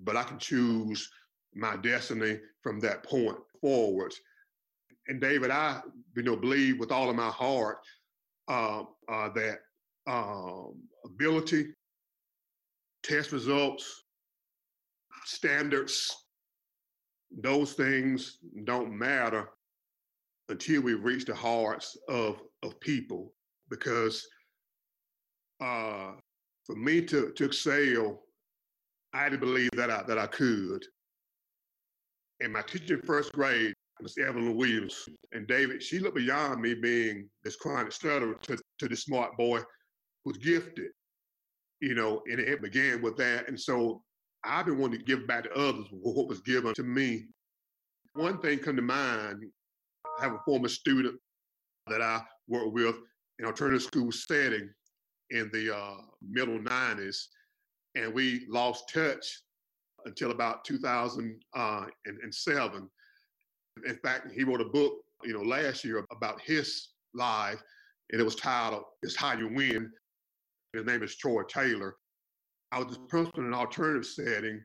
but 0.00 0.16
I 0.16 0.22
can 0.22 0.38
choose 0.38 1.10
my 1.54 1.76
destiny 1.76 2.38
from 2.62 2.78
that 2.80 3.02
point 3.02 3.38
forward. 3.60 4.12
And 5.08 5.20
David, 5.20 5.50
I 5.50 5.80
you 6.14 6.22
know 6.22 6.36
believe 6.36 6.78
with 6.78 6.92
all 6.92 7.10
of 7.10 7.16
my 7.16 7.30
heart 7.30 7.78
uh, 8.48 8.82
uh, 9.08 9.28
that 9.30 9.58
um, 10.06 10.74
ability, 11.04 11.68
test 13.02 13.32
results, 13.32 14.04
standards, 15.24 16.14
those 17.30 17.72
things 17.72 18.38
don't 18.64 18.92
matter 18.92 19.48
until 20.50 20.82
we 20.82 20.94
reach 20.94 21.24
the 21.24 21.34
hearts 21.34 21.96
of 22.08 22.40
of 22.62 22.78
people 22.80 23.32
because 23.70 24.26
uh, 25.60 26.12
for 26.64 26.76
me 26.76 27.00
to 27.02 27.32
to 27.32 27.44
excel, 27.44 28.22
I 29.14 29.22
had 29.24 29.32
to 29.32 29.38
believe 29.38 29.70
that 29.74 29.90
I 29.90 30.02
that 30.02 30.18
I 30.18 30.26
could. 30.26 30.84
And 32.40 32.52
my 32.52 32.62
teacher 32.62 32.94
in 32.94 33.02
first 33.02 33.32
grade, 33.32 33.74
Miss 34.00 34.18
Evelyn 34.18 34.56
Williams, 34.56 35.08
and 35.32 35.46
David, 35.46 35.82
she 35.82 35.98
looked 35.98 36.16
beyond 36.16 36.60
me 36.60 36.74
being 36.74 37.28
this 37.44 37.56
chronic 37.56 37.92
stutterer 37.92 38.34
to, 38.42 38.58
to 38.78 38.88
this 38.88 39.02
smart 39.02 39.36
boy 39.36 39.60
who's 40.24 40.38
gifted. 40.38 40.90
You 41.80 41.94
know, 41.94 42.22
and 42.26 42.38
it 42.40 42.60
began 42.60 43.00
with 43.00 43.16
that. 43.18 43.48
And 43.48 43.58
so 43.58 44.02
I've 44.44 44.66
been 44.66 44.78
wanting 44.78 44.98
to 44.98 45.04
give 45.04 45.26
back 45.26 45.44
to 45.44 45.52
others 45.54 45.86
what 45.90 46.28
was 46.28 46.40
given 46.40 46.74
to 46.74 46.82
me. 46.82 47.26
One 48.14 48.38
thing 48.38 48.58
come 48.58 48.76
to 48.76 48.82
mind, 48.82 49.44
have 50.20 50.32
a 50.32 50.40
former 50.44 50.68
student 50.68 51.18
that 51.86 52.02
I 52.02 52.22
worked 52.48 52.72
with 52.72 52.96
in 53.38 53.46
alternative 53.46 53.82
school 53.82 54.12
setting 54.12 54.70
in 55.30 55.50
the 55.52 55.74
uh, 55.74 55.96
middle 56.28 56.58
90s, 56.58 57.26
and 57.94 58.12
we 58.12 58.46
lost 58.48 58.92
touch 58.92 59.42
until 60.04 60.30
about 60.30 60.64
2007. 60.64 61.40
Uh, 61.54 61.86
in 63.86 63.96
fact, 64.02 64.32
he 64.32 64.44
wrote 64.44 64.60
a 64.60 64.66
book, 64.66 64.92
you 65.24 65.32
know, 65.32 65.42
last 65.42 65.84
year 65.84 66.04
about 66.10 66.40
his 66.40 66.88
life, 67.14 67.62
and 68.10 68.20
it 68.20 68.24
was 68.24 68.36
titled 68.36 68.84
"It's 69.02 69.16
How 69.16 69.32
You 69.32 69.48
Win." 69.48 69.90
His 70.72 70.84
name 70.84 71.02
is 71.02 71.16
Troy 71.16 71.42
Taylor. 71.44 71.96
I 72.72 72.78
was 72.78 72.96
the 72.96 73.00
principal 73.06 73.40
in 73.40 73.46
an 73.46 73.54
alternative 73.54 74.06
setting 74.06 74.62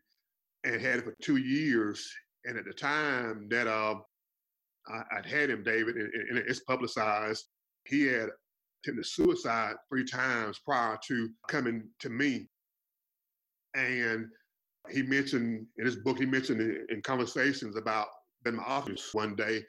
and 0.64 0.82
had 0.82 1.00
it 1.00 1.06
for 1.06 1.16
two 1.22 1.38
years. 1.38 2.12
And 2.46 2.58
at 2.58 2.66
the 2.66 2.74
time 2.74 3.48
that 3.50 3.68
uh, 3.68 3.96
I, 4.88 5.16
would 5.16 5.26
had 5.26 5.50
him, 5.50 5.64
David, 5.64 5.96
and, 5.96 6.12
and 6.30 6.38
it's 6.38 6.62
publicized, 6.62 7.46
he 7.86 8.06
had 8.06 8.30
attempted 8.84 9.06
suicide 9.06 9.76
three 9.90 10.06
times 10.06 10.60
prior 10.64 10.98
to 11.08 11.30
coming 11.48 11.88
to 12.00 12.10
me. 12.10 12.48
And 13.76 14.28
he 14.90 15.02
mentioned 15.02 15.66
in 15.78 15.86
his 15.86 15.98
book, 15.98 16.20
he 16.20 16.26
mentioned 16.26 16.62
in, 16.62 16.86
in 16.90 17.02
conversations 17.02 17.76
about 17.76 18.08
in 18.46 18.56
my 18.56 18.64
office 18.64 19.10
one 19.14 19.36
day, 19.36 19.64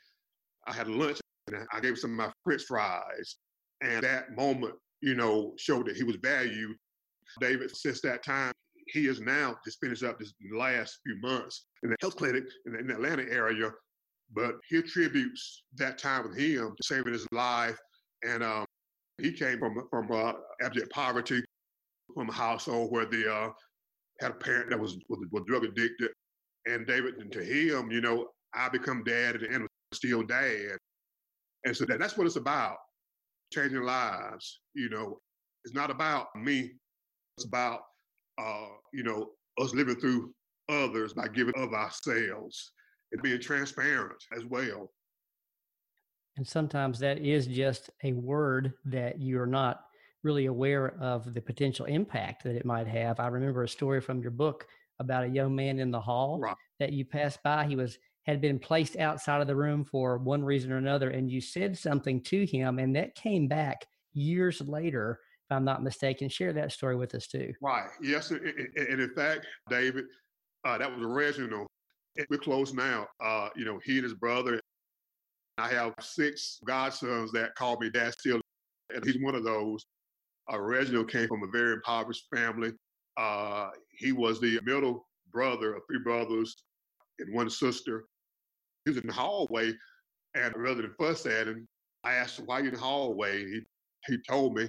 I 0.66 0.72
had 0.72 0.88
lunch 0.88 1.18
and 1.46 1.56
I 1.72 1.80
gave 1.80 1.98
some 1.98 2.10
of 2.12 2.16
my 2.16 2.32
french 2.44 2.62
fries. 2.62 3.36
And 3.82 4.02
that 4.02 4.34
moment, 4.36 4.74
you 5.00 5.14
know, 5.14 5.54
showed 5.56 5.86
that 5.86 5.96
he 5.96 6.04
was 6.04 6.16
valued. 6.16 6.76
David, 7.40 7.74
since 7.74 8.00
that 8.02 8.24
time, 8.24 8.52
he 8.88 9.06
is 9.06 9.20
now 9.20 9.56
just 9.64 9.80
finished 9.80 10.04
up 10.04 10.18
this 10.18 10.32
last 10.52 10.98
few 11.04 11.16
months 11.20 11.66
in 11.82 11.90
the 11.90 11.96
health 12.00 12.16
clinic 12.16 12.44
in 12.66 12.72
the, 12.72 12.78
in 12.78 12.86
the 12.86 12.94
Atlanta 12.94 13.24
area. 13.30 13.70
But 14.34 14.56
he 14.68 14.78
attributes 14.78 15.64
that 15.76 15.98
time 15.98 16.28
with 16.28 16.38
him 16.38 16.74
to 16.76 16.82
saving 16.82 17.12
his 17.12 17.26
life. 17.32 17.78
And 18.22 18.42
um, 18.42 18.64
he 19.20 19.32
came 19.32 19.58
from 19.58 19.86
from 19.90 20.10
uh, 20.10 20.32
abject 20.62 20.90
poverty, 20.90 21.42
from 22.14 22.28
a 22.28 22.32
household 22.32 22.90
where 22.90 23.06
the 23.06 23.32
uh, 23.32 23.50
had 24.20 24.32
a 24.32 24.34
parent 24.34 24.70
that 24.70 24.80
was, 24.80 24.96
was, 25.08 25.20
was 25.30 25.44
drug 25.46 25.64
addicted. 25.64 26.10
And 26.66 26.86
David, 26.86 27.16
and 27.16 27.30
to 27.32 27.44
him, 27.44 27.90
you 27.90 28.00
know, 28.00 28.28
I 28.54 28.68
become 28.68 29.04
dad 29.04 29.36
at 29.36 29.40
the 29.42 29.52
end 29.52 29.68
still 29.92 30.22
dad. 30.22 30.78
And 31.64 31.76
so 31.76 31.84
that, 31.86 31.98
that's 31.98 32.16
what 32.16 32.26
it's 32.26 32.36
about, 32.36 32.76
changing 33.52 33.82
lives. 33.82 34.60
You 34.74 34.88
know, 34.88 35.18
it's 35.64 35.74
not 35.74 35.90
about 35.90 36.28
me. 36.34 36.72
It's 37.36 37.46
about, 37.46 37.80
uh, 38.38 38.68
you 38.92 39.02
know, 39.02 39.30
us 39.58 39.74
living 39.74 39.96
through 39.96 40.32
others 40.68 41.12
by 41.12 41.28
giving 41.28 41.54
of 41.56 41.72
ourselves 41.72 42.72
and 43.12 43.22
being 43.22 43.40
transparent 43.40 44.22
as 44.36 44.44
well. 44.44 44.90
And 46.36 46.46
sometimes 46.46 46.98
that 46.98 47.18
is 47.18 47.46
just 47.46 47.90
a 48.04 48.12
word 48.12 48.74
that 48.84 49.20
you're 49.20 49.46
not 49.46 49.80
really 50.22 50.46
aware 50.46 50.96
of 51.00 51.32
the 51.32 51.40
potential 51.40 51.86
impact 51.86 52.44
that 52.44 52.56
it 52.56 52.66
might 52.66 52.86
have. 52.86 53.20
I 53.20 53.28
remember 53.28 53.62
a 53.62 53.68
story 53.68 54.00
from 54.00 54.20
your 54.20 54.32
book 54.32 54.66
about 54.98 55.24
a 55.24 55.28
young 55.28 55.54
man 55.54 55.78
in 55.78 55.90
the 55.90 56.00
hall 56.00 56.38
right. 56.40 56.56
that 56.78 56.92
you 56.92 57.04
passed 57.04 57.42
by. 57.42 57.66
He 57.66 57.76
was 57.76 57.98
had 58.26 58.40
been 58.40 58.58
placed 58.58 58.96
outside 58.96 59.40
of 59.40 59.46
the 59.46 59.54
room 59.54 59.84
for 59.84 60.18
one 60.18 60.42
reason 60.42 60.72
or 60.72 60.78
another, 60.78 61.10
and 61.10 61.30
you 61.30 61.40
said 61.40 61.78
something 61.78 62.20
to 62.24 62.44
him, 62.44 62.80
and 62.80 62.96
that 62.96 63.14
came 63.14 63.46
back 63.46 63.86
years 64.14 64.60
later, 64.60 65.20
if 65.48 65.54
I'm 65.54 65.64
not 65.64 65.84
mistaken. 65.84 66.28
Share 66.28 66.52
that 66.54 66.72
story 66.72 66.96
with 66.96 67.14
us 67.14 67.28
too. 67.28 67.52
Right. 67.62 67.88
Yes, 68.02 68.32
and, 68.32 68.42
in 68.76 69.12
fact, 69.14 69.46
David, 69.70 70.06
uh, 70.64 70.76
that 70.78 70.90
was 70.92 71.04
Reginald. 71.04 71.68
We're 72.30 72.38
close 72.38 72.72
now. 72.72 73.06
Uh, 73.22 73.48
you 73.56 73.64
know, 73.64 73.80
he 73.84 73.96
and 73.96 74.04
his 74.04 74.14
brother. 74.14 74.60
I 75.58 75.68
have 75.68 75.94
six 76.00 76.60
godsons 76.66 77.32
that 77.32 77.54
call 77.54 77.78
me 77.78 77.90
dad 77.90 78.12
still, 78.12 78.40
and 78.94 79.04
he's 79.04 79.20
one 79.22 79.34
of 79.34 79.44
those. 79.44 79.84
Uh, 80.52 80.60
Reginald 80.60 81.10
came 81.10 81.28
from 81.28 81.42
a 81.42 81.50
very 81.50 81.74
impoverished 81.74 82.26
family. 82.34 82.72
Uh, 83.16 83.70
he 83.90 84.12
was 84.12 84.40
the 84.40 84.60
middle 84.64 85.06
brother 85.32 85.74
of 85.74 85.82
three 85.88 86.02
brothers 86.02 86.54
and 87.18 87.34
one 87.34 87.48
sister. 87.48 88.04
He 88.84 88.90
was 88.90 88.98
in 88.98 89.06
the 89.06 89.12
hallway, 89.12 89.72
and 90.34 90.54
rather 90.56 90.82
than 90.82 90.94
fuss 90.98 91.26
at 91.26 91.48
him, 91.48 91.66
I 92.04 92.14
asked 92.14 92.38
him, 92.38 92.46
why 92.46 92.60
you 92.60 92.68
in 92.68 92.74
the 92.74 92.80
hallway? 92.80 93.44
He, 93.46 93.60
he 94.06 94.18
told 94.28 94.54
me, 94.54 94.68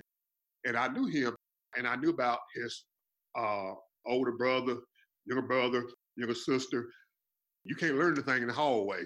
And 0.65 0.77
I 0.77 0.87
knew 0.87 1.05
him, 1.05 1.35
and 1.77 1.85
I 1.85 1.95
knew 1.97 2.09
about 2.09 2.39
his 2.55 2.85
uh, 3.37 3.73
older 4.05 4.31
brother, 4.31 4.77
younger 5.25 5.45
brother, 5.45 5.83
younger 6.15 6.33
sister. 6.33 6.89
You 7.67 7.75
can't 7.75 7.97
learn 7.97 8.13
anything 8.13 8.41
in 8.41 8.47
the 8.47 8.53
hallway. 8.53 9.03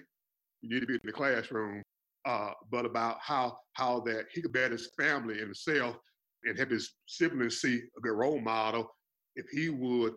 You 0.61 0.69
need 0.69 0.81
to 0.81 0.85
be 0.85 0.93
in 0.93 1.01
the 1.03 1.11
classroom. 1.11 1.81
Uh, 2.25 2.51
but 2.69 2.85
about 2.85 3.17
how 3.19 3.57
how 3.73 3.99
that 4.01 4.25
he 4.31 4.41
could 4.41 4.53
bear 4.53 4.69
his 4.69 4.91
family 4.95 5.35
and 5.35 5.47
himself 5.47 5.97
and 6.43 6.57
help 6.57 6.69
his 6.69 6.93
siblings 7.07 7.61
see 7.61 7.81
a 7.97 8.01
good 8.01 8.11
role 8.11 8.39
model 8.39 8.87
if 9.35 9.47
he 9.49 9.69
would, 9.69 10.13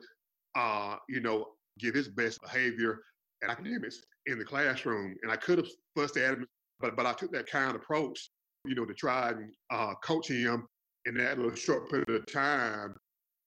uh, 0.55 0.97
you 1.09 1.21
know, 1.21 1.47
give 1.79 1.95
his 1.95 2.09
best 2.09 2.43
behavior 2.43 3.01
and 3.41 3.51
academics 3.51 4.01
in 4.27 4.39
the 4.39 4.45
classroom. 4.45 5.15
And 5.23 5.33
I 5.33 5.37
could 5.37 5.59
have 5.59 5.69
fussed 5.97 6.19
at 6.19 6.35
him, 6.35 6.47
but 6.81 6.95
but 6.95 7.07
I 7.07 7.15
took 7.15 7.33
that 7.33 7.47
kind 7.47 7.71
of 7.71 7.77
approach, 7.77 8.31
you 8.67 8.75
know, 8.75 8.85
to 8.85 8.95
try 8.95 9.31
and 9.31 9.51
uh, 9.71 9.95
coach 10.03 10.29
him 10.29 10.67
in 11.07 11.15
that 11.17 11.39
little 11.39 11.55
short 11.55 11.89
period 11.91 12.09
of 12.11 12.27
time. 12.31 12.95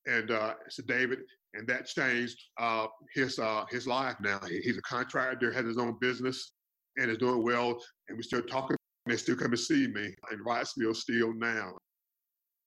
And 0.07 0.31
uh, 0.31 0.53
so 0.69 0.83
David, 0.87 1.19
and 1.53 1.67
that 1.67 1.85
changed 1.87 2.41
uh, 2.59 2.87
his 3.13 3.39
uh, 3.39 3.65
his 3.69 3.85
life. 3.85 4.15
Now 4.21 4.39
he's 4.47 4.77
a 4.77 4.81
contractor, 4.81 5.51
has 5.51 5.65
his 5.65 5.77
own 5.77 5.97
business, 5.99 6.53
and 6.97 7.11
is 7.11 7.17
doing 7.17 7.43
well. 7.43 7.77
And 8.07 8.17
we 8.17 8.23
still 8.23 8.41
talking. 8.41 8.77
They 9.05 9.17
still 9.17 9.35
come 9.35 9.51
to 9.51 9.57
see 9.57 9.87
me 9.87 10.13
in 10.31 10.43
Wrightsville 10.45 10.95
still 10.95 11.33
now. 11.33 11.77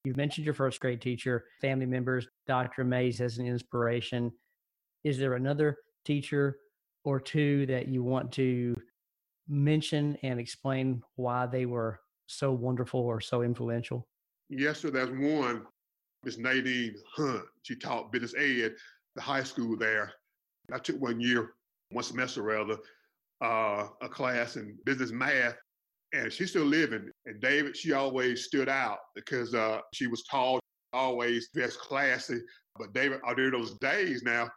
You've 0.05 0.17
mentioned 0.17 0.47
your 0.47 0.55
first 0.55 0.81
grade 0.81 1.03
teacher, 1.03 1.45
family 1.61 1.85
members, 1.85 2.27
Dr. 2.47 2.85
Mays 2.85 3.21
as 3.21 3.37
an 3.37 3.47
inspiration. 3.47 4.33
Is 5.05 5.19
there 5.19 5.35
another 5.35 5.77
teacher 6.07 6.57
or 7.05 7.21
two 7.21 7.67
that 7.67 7.89
you 7.89 8.03
want 8.03 8.33
to 8.33 8.75
mention 9.49 10.17
and 10.23 10.41
explain 10.41 11.03
why 11.17 11.47
they 11.47 11.67
were 11.67 12.01
so 12.27 12.53
wonderful 12.53 13.01
or 13.01 13.21
so 13.21 13.43
influential? 13.43 14.07
Yes, 14.49 14.81
sir. 14.81 14.91
There's 14.91 15.11
one, 15.11 15.67
Miss 16.25 16.39
Nadine 16.39 16.95
Hunt. 17.17 17.45
She 17.63 17.77
taught 17.77 18.13
business 18.13 18.35
ed, 18.37 18.75
the 19.17 19.23
high 19.23 19.43
school 19.43 19.77
there. 19.77 20.13
I 20.73 20.79
took 20.79 21.01
one 21.01 21.21
year, 21.21 21.55
one 21.91 22.05
semester 22.05 22.43
rather, 22.43 22.77
uh, 23.41 23.89
a 24.03 24.09
class 24.09 24.57
in 24.57 24.77
business 24.85 25.13
math, 25.13 25.57
and 26.13 26.33
she's 26.33 26.51
still 26.51 26.65
living. 26.65 27.11
And 27.27 27.41
David, 27.41 27.77
she 27.77 27.93
always 27.93 28.45
stood 28.45 28.69
out 28.69 28.99
because 29.15 29.55
uh, 29.55 29.81
she 29.95 30.07
was 30.07 30.23
tall, 30.25 30.61
always 30.93 31.49
dressed 31.55 31.81
classy. 31.81 32.41
But 32.79 32.93
David, 32.93 33.21
out 33.27 33.37
there 33.37 33.51
those 33.51 33.77
days 33.79 34.23
now, 34.23 34.49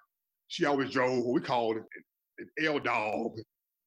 she 0.50 0.66
always 0.66 0.92
drove 0.92 1.24
what 1.24 1.34
we 1.34 1.42
called 1.42 1.78
an 1.78 2.48
L 2.64 2.80
dog. 2.80 3.32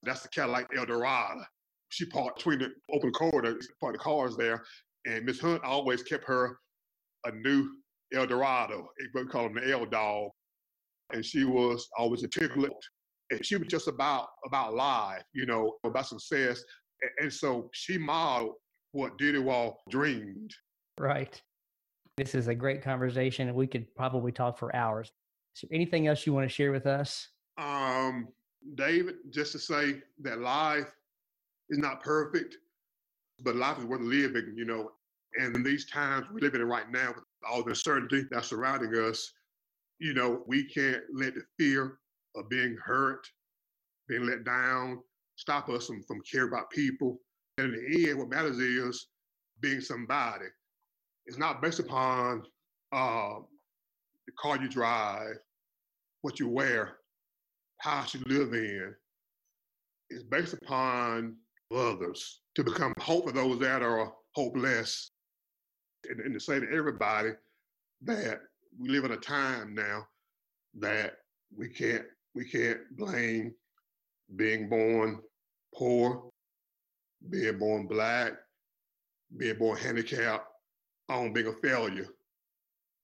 That's 0.03 0.22
the 0.22 0.29
Cadillac 0.29 0.68
Eldorado. 0.77 1.43
She 1.91 2.07
parked 2.07 2.39
between 2.39 2.59
the 2.59 2.70
open 2.93 3.12
corridor, 3.12 3.61
parked 3.81 3.99
the 3.99 4.03
cars 4.03 4.37
there, 4.37 4.64
and 5.07 5.24
Miss 5.24 5.41
Hunt 5.41 5.62
always 5.62 6.03
kept 6.03 6.24
her 6.24 6.59
a 7.27 7.33
new 7.33 7.68
El 8.14 8.27
Dorado. 8.27 8.89
We 9.14 9.27
call 9.27 9.47
him 9.47 9.55
the 9.55 9.70
El 9.70 9.87
dog, 9.87 10.31
and 11.12 11.24
she 11.24 11.45
was 11.45 11.89
always 11.99 12.22
articulate. 12.22 12.72
And 13.31 13.45
she 13.45 13.57
was 13.57 13.68
just 13.68 13.89
about 13.89 14.29
about 14.47 14.74
life, 14.74 15.24
you 15.35 15.47
know, 15.47 15.74
about 15.85 16.07
success. 16.07 16.62
And 17.18 17.33
so 17.33 17.68
she 17.72 17.99
modeled 17.99 18.55
what 18.93 19.18
Diddy 19.18 19.39
Wall 19.39 19.81
dreamed. 19.91 20.55
Right. 20.99 21.41
This 22.16 22.35
is 22.35 22.49
a 22.49 22.55
great 22.55 22.83
conversation, 22.83 23.49
and 23.49 23.57
we 23.57 23.66
could 23.66 23.95
probably 23.95 24.33
talk 24.33 24.59
for 24.59 24.74
hours. 24.74 25.12
Is 25.55 25.62
there 25.62 25.74
anything 25.74 26.07
else 26.07 26.27
you 26.27 26.33
want 26.33 26.49
to 26.49 26.55
share 26.55 26.72
with 26.72 26.87
us? 26.87 27.29
Um, 27.59 28.29
David, 28.74 29.16
just 29.31 29.53
to 29.53 29.59
say 29.59 30.03
that 30.20 30.41
life 30.41 30.91
is 31.68 31.79
not 31.79 32.03
perfect, 32.03 32.57
but 33.43 33.57
life 33.57 33.79
is 33.79 33.85
worth 33.85 34.01
living, 34.01 34.55
you 34.57 34.64
know. 34.64 34.93
And 35.39 35.55
in 35.55 35.62
these 35.62 35.87
times 35.87 36.26
we're 36.32 36.41
living 36.41 36.61
in 36.61 36.68
right 36.68 36.91
now, 36.91 37.12
with 37.14 37.24
all 37.49 37.62
the 37.62 37.70
uncertainty 37.70 38.24
that's 38.30 38.49
surrounding 38.49 38.95
us, 38.95 39.32
you 39.99 40.14
know, 40.14 40.43
we 40.47 40.64
can't 40.64 41.03
let 41.14 41.34
the 41.34 41.43
fear 41.59 41.99
of 42.34 42.49
being 42.49 42.76
hurt, 42.84 43.26
being 44.09 44.26
let 44.26 44.45
down, 44.45 45.01
stop 45.37 45.68
us 45.68 45.87
from, 45.87 46.03
from 46.03 46.20
caring 46.30 46.49
about 46.49 46.70
people. 46.70 47.18
And 47.59 47.74
in 47.74 47.93
the 47.93 48.11
end, 48.11 48.18
what 48.18 48.28
matters 48.28 48.59
is 48.59 49.09
being 49.61 49.80
somebody. 49.80 50.47
It's 51.26 51.39
not 51.39 51.62
based 51.62 51.80
upon 51.80 52.43
uh, 52.93 53.37
the 54.26 54.32
car 54.39 54.59
you 54.61 54.68
drive, 54.68 55.37
what 56.22 56.39
you 56.39 56.49
wear, 56.49 56.99
house 57.78 58.14
you 58.14 58.22
live 58.26 58.53
in. 58.53 58.95
It's 60.11 60.24
based 60.24 60.55
upon 60.55 61.37
others 61.74 62.41
to 62.55 62.62
become 62.62 62.95
hope 62.99 63.26
for 63.26 63.32
those 63.32 63.59
that 63.61 63.82
are 63.82 64.12
hopeless. 64.34 65.11
And, 66.11 66.20
and 66.20 66.34
to 66.34 66.40
say 66.40 66.61
to 66.61 66.70
everybody 66.72 67.30
that 68.02 68.40
we 68.78 68.88
live 68.88 69.04
in 69.04 69.12
a 69.12 69.16
time 69.16 69.74
now 69.74 70.07
that 70.78 71.14
we 71.57 71.68
can't 71.68 72.04
we 72.34 72.44
can't 72.44 72.80
blame 72.96 73.54
being 74.34 74.68
born 74.68 75.20
poor, 75.74 76.30
being 77.30 77.59
born 77.59 77.86
black, 77.86 78.32
being 79.36 79.59
born 79.59 79.78
handicapped 79.78 80.46
on 81.09 81.32
being 81.32 81.46
a 81.46 81.52
failure 81.66 82.09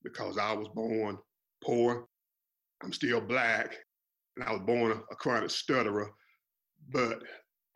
because 0.03 0.37
I 0.37 0.53
was 0.53 0.69
born 0.69 1.19
poor. 1.63 2.07
I'm 2.83 2.93
still 2.93 3.21
black, 3.21 3.77
and 4.37 4.45
I 4.45 4.53
was 4.53 4.63
born 4.63 4.93
a, 4.93 4.97
a 5.13 5.17
chronic 5.17 5.51
stutterer. 5.51 6.13
But 6.91 7.23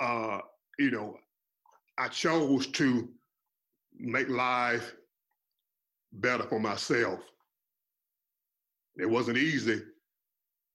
uh, 0.01 0.41
you 0.79 0.91
know, 0.91 1.17
I 1.97 2.09
chose 2.09 2.67
to 2.69 3.09
make 3.99 4.29
life 4.29 4.95
better 6.21 6.45
for 6.45 6.61
myself. 6.61 7.21
It 8.97 9.09
wasn't 9.09 9.39
easy, 9.39 9.83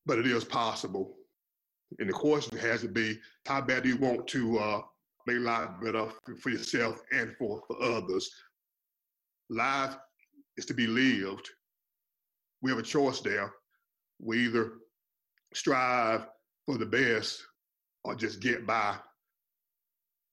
but 0.05 0.19
it 0.19 0.27
is 0.27 0.43
possible. 0.43 1.15
And 1.99 2.07
the 2.07 2.13
question 2.13 2.57
has 2.57 2.81
to 2.81 2.87
be, 2.87 3.19
how 3.45 3.61
bad 3.61 3.83
do 3.83 3.89
you 3.89 3.97
want 3.97 4.27
to 4.27 4.59
uh, 4.59 4.81
make 5.27 5.39
life 5.39 5.69
better 5.83 6.07
for 6.39 6.49
yourself 6.49 7.01
and 7.11 7.35
for, 7.37 7.61
for 7.67 7.81
others? 7.81 8.31
Life 9.49 9.95
is 10.57 10.65
to 10.67 10.73
be 10.73 10.87
lived. 10.87 11.49
We 12.61 12.71
have 12.71 12.79
a 12.79 12.83
choice 12.83 13.19
there. 13.21 13.51
We 14.19 14.45
either 14.45 14.73
strive 15.53 16.27
for 16.65 16.77
the 16.77 16.85
best 16.85 17.43
or 18.03 18.15
just 18.15 18.39
get 18.39 18.65
by. 18.65 18.95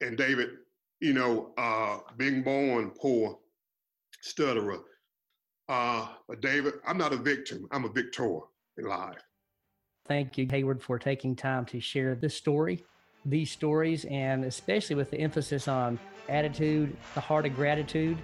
And 0.00 0.16
David, 0.16 0.50
you 1.00 1.12
know, 1.12 1.52
uh, 1.58 1.98
being 2.16 2.42
born 2.42 2.90
poor, 2.90 3.38
stutterer, 4.22 4.78
uh, 5.68 6.08
but 6.26 6.40
David, 6.40 6.74
I'm 6.86 6.98
not 6.98 7.12
a 7.12 7.16
victim. 7.16 7.66
I'm 7.70 7.84
a 7.84 7.88
victor 7.88 8.40
in 8.76 8.84
life. 8.86 9.22
Thank 10.06 10.38
you, 10.38 10.46
Hayward, 10.50 10.82
for 10.82 10.98
taking 10.98 11.36
time 11.36 11.66
to 11.66 11.80
share 11.80 12.14
this 12.14 12.34
story, 12.34 12.84
these 13.26 13.50
stories, 13.50 14.06
and 14.06 14.44
especially 14.44 14.96
with 14.96 15.10
the 15.10 15.18
emphasis 15.18 15.68
on 15.68 15.98
attitude, 16.30 16.96
the 17.14 17.20
heart 17.20 17.44
of 17.44 17.54
gratitude, 17.54 18.16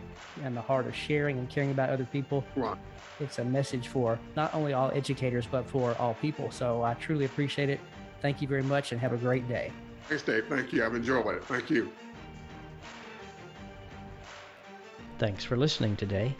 and 0.43 0.57
the 0.57 0.61
heart 0.63 0.87
of 0.87 0.95
sharing 0.95 1.39
and 1.39 1.49
caring 1.51 1.71
about 1.71 1.91
other 1.91 2.07
people. 2.07 2.45
Right. 2.57 2.79
It's 3.21 3.39
a 3.39 3.45
message 3.45 3.89
for 3.89 4.19
not 4.35 4.55
only 4.55 4.73
all 4.73 4.91
educators, 4.93 5.47
but 5.47 5.69
for 5.69 5.95
all 5.99 6.15
people. 6.15 6.51
So 6.51 6.83
I 6.83 6.95
truly 6.95 7.27
appreciate 7.27 7.69
it. 7.69 7.81
Thank 8.23 8.41
you 8.41 8.49
very 8.49 8.63
much 8.63 8.93
and 8.93 9.01
have 9.01 9.13
a 9.13 9.19
great 9.19 9.47
day. 9.47 9.71
Thanks, 10.09 10.23
Dave. 10.23 10.47
Thank 10.49 10.73
you. 10.73 10.85
I've 10.85 10.95
enjoyed 10.95 11.27
it. 11.35 11.45
Thank 11.45 11.71
you. 11.71 11.93
Thanks 15.19 15.45
for 15.45 15.57
listening 15.57 15.97
today. 15.97 16.35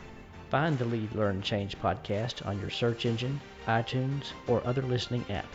Find 0.55 0.79
the 0.79 0.85
Lead 0.85 1.13
Learn 1.17 1.43
Change 1.43 1.77
podcast 1.81 2.47
on 2.47 2.61
your 2.61 2.71
search 2.71 3.07
engine, 3.07 3.41
iTunes, 3.67 4.27
or 4.47 4.65
other 4.65 4.83
listening 4.83 5.25
app. 5.29 5.49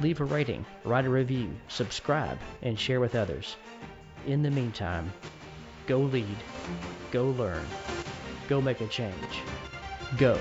Leave 0.00 0.20
a 0.20 0.24
rating, 0.24 0.64
write 0.84 1.04
a 1.04 1.10
review, 1.10 1.50
subscribe, 1.66 2.38
and 2.62 2.78
share 2.78 3.00
with 3.00 3.16
others. 3.16 3.56
In 4.28 4.40
the 4.40 4.50
meantime, 4.52 5.12
go 5.88 5.98
lead, 5.98 6.36
go 7.10 7.30
learn, 7.30 7.66
go 8.48 8.60
make 8.60 8.80
a 8.80 8.86
change. 8.86 9.42
Go. 10.16 10.38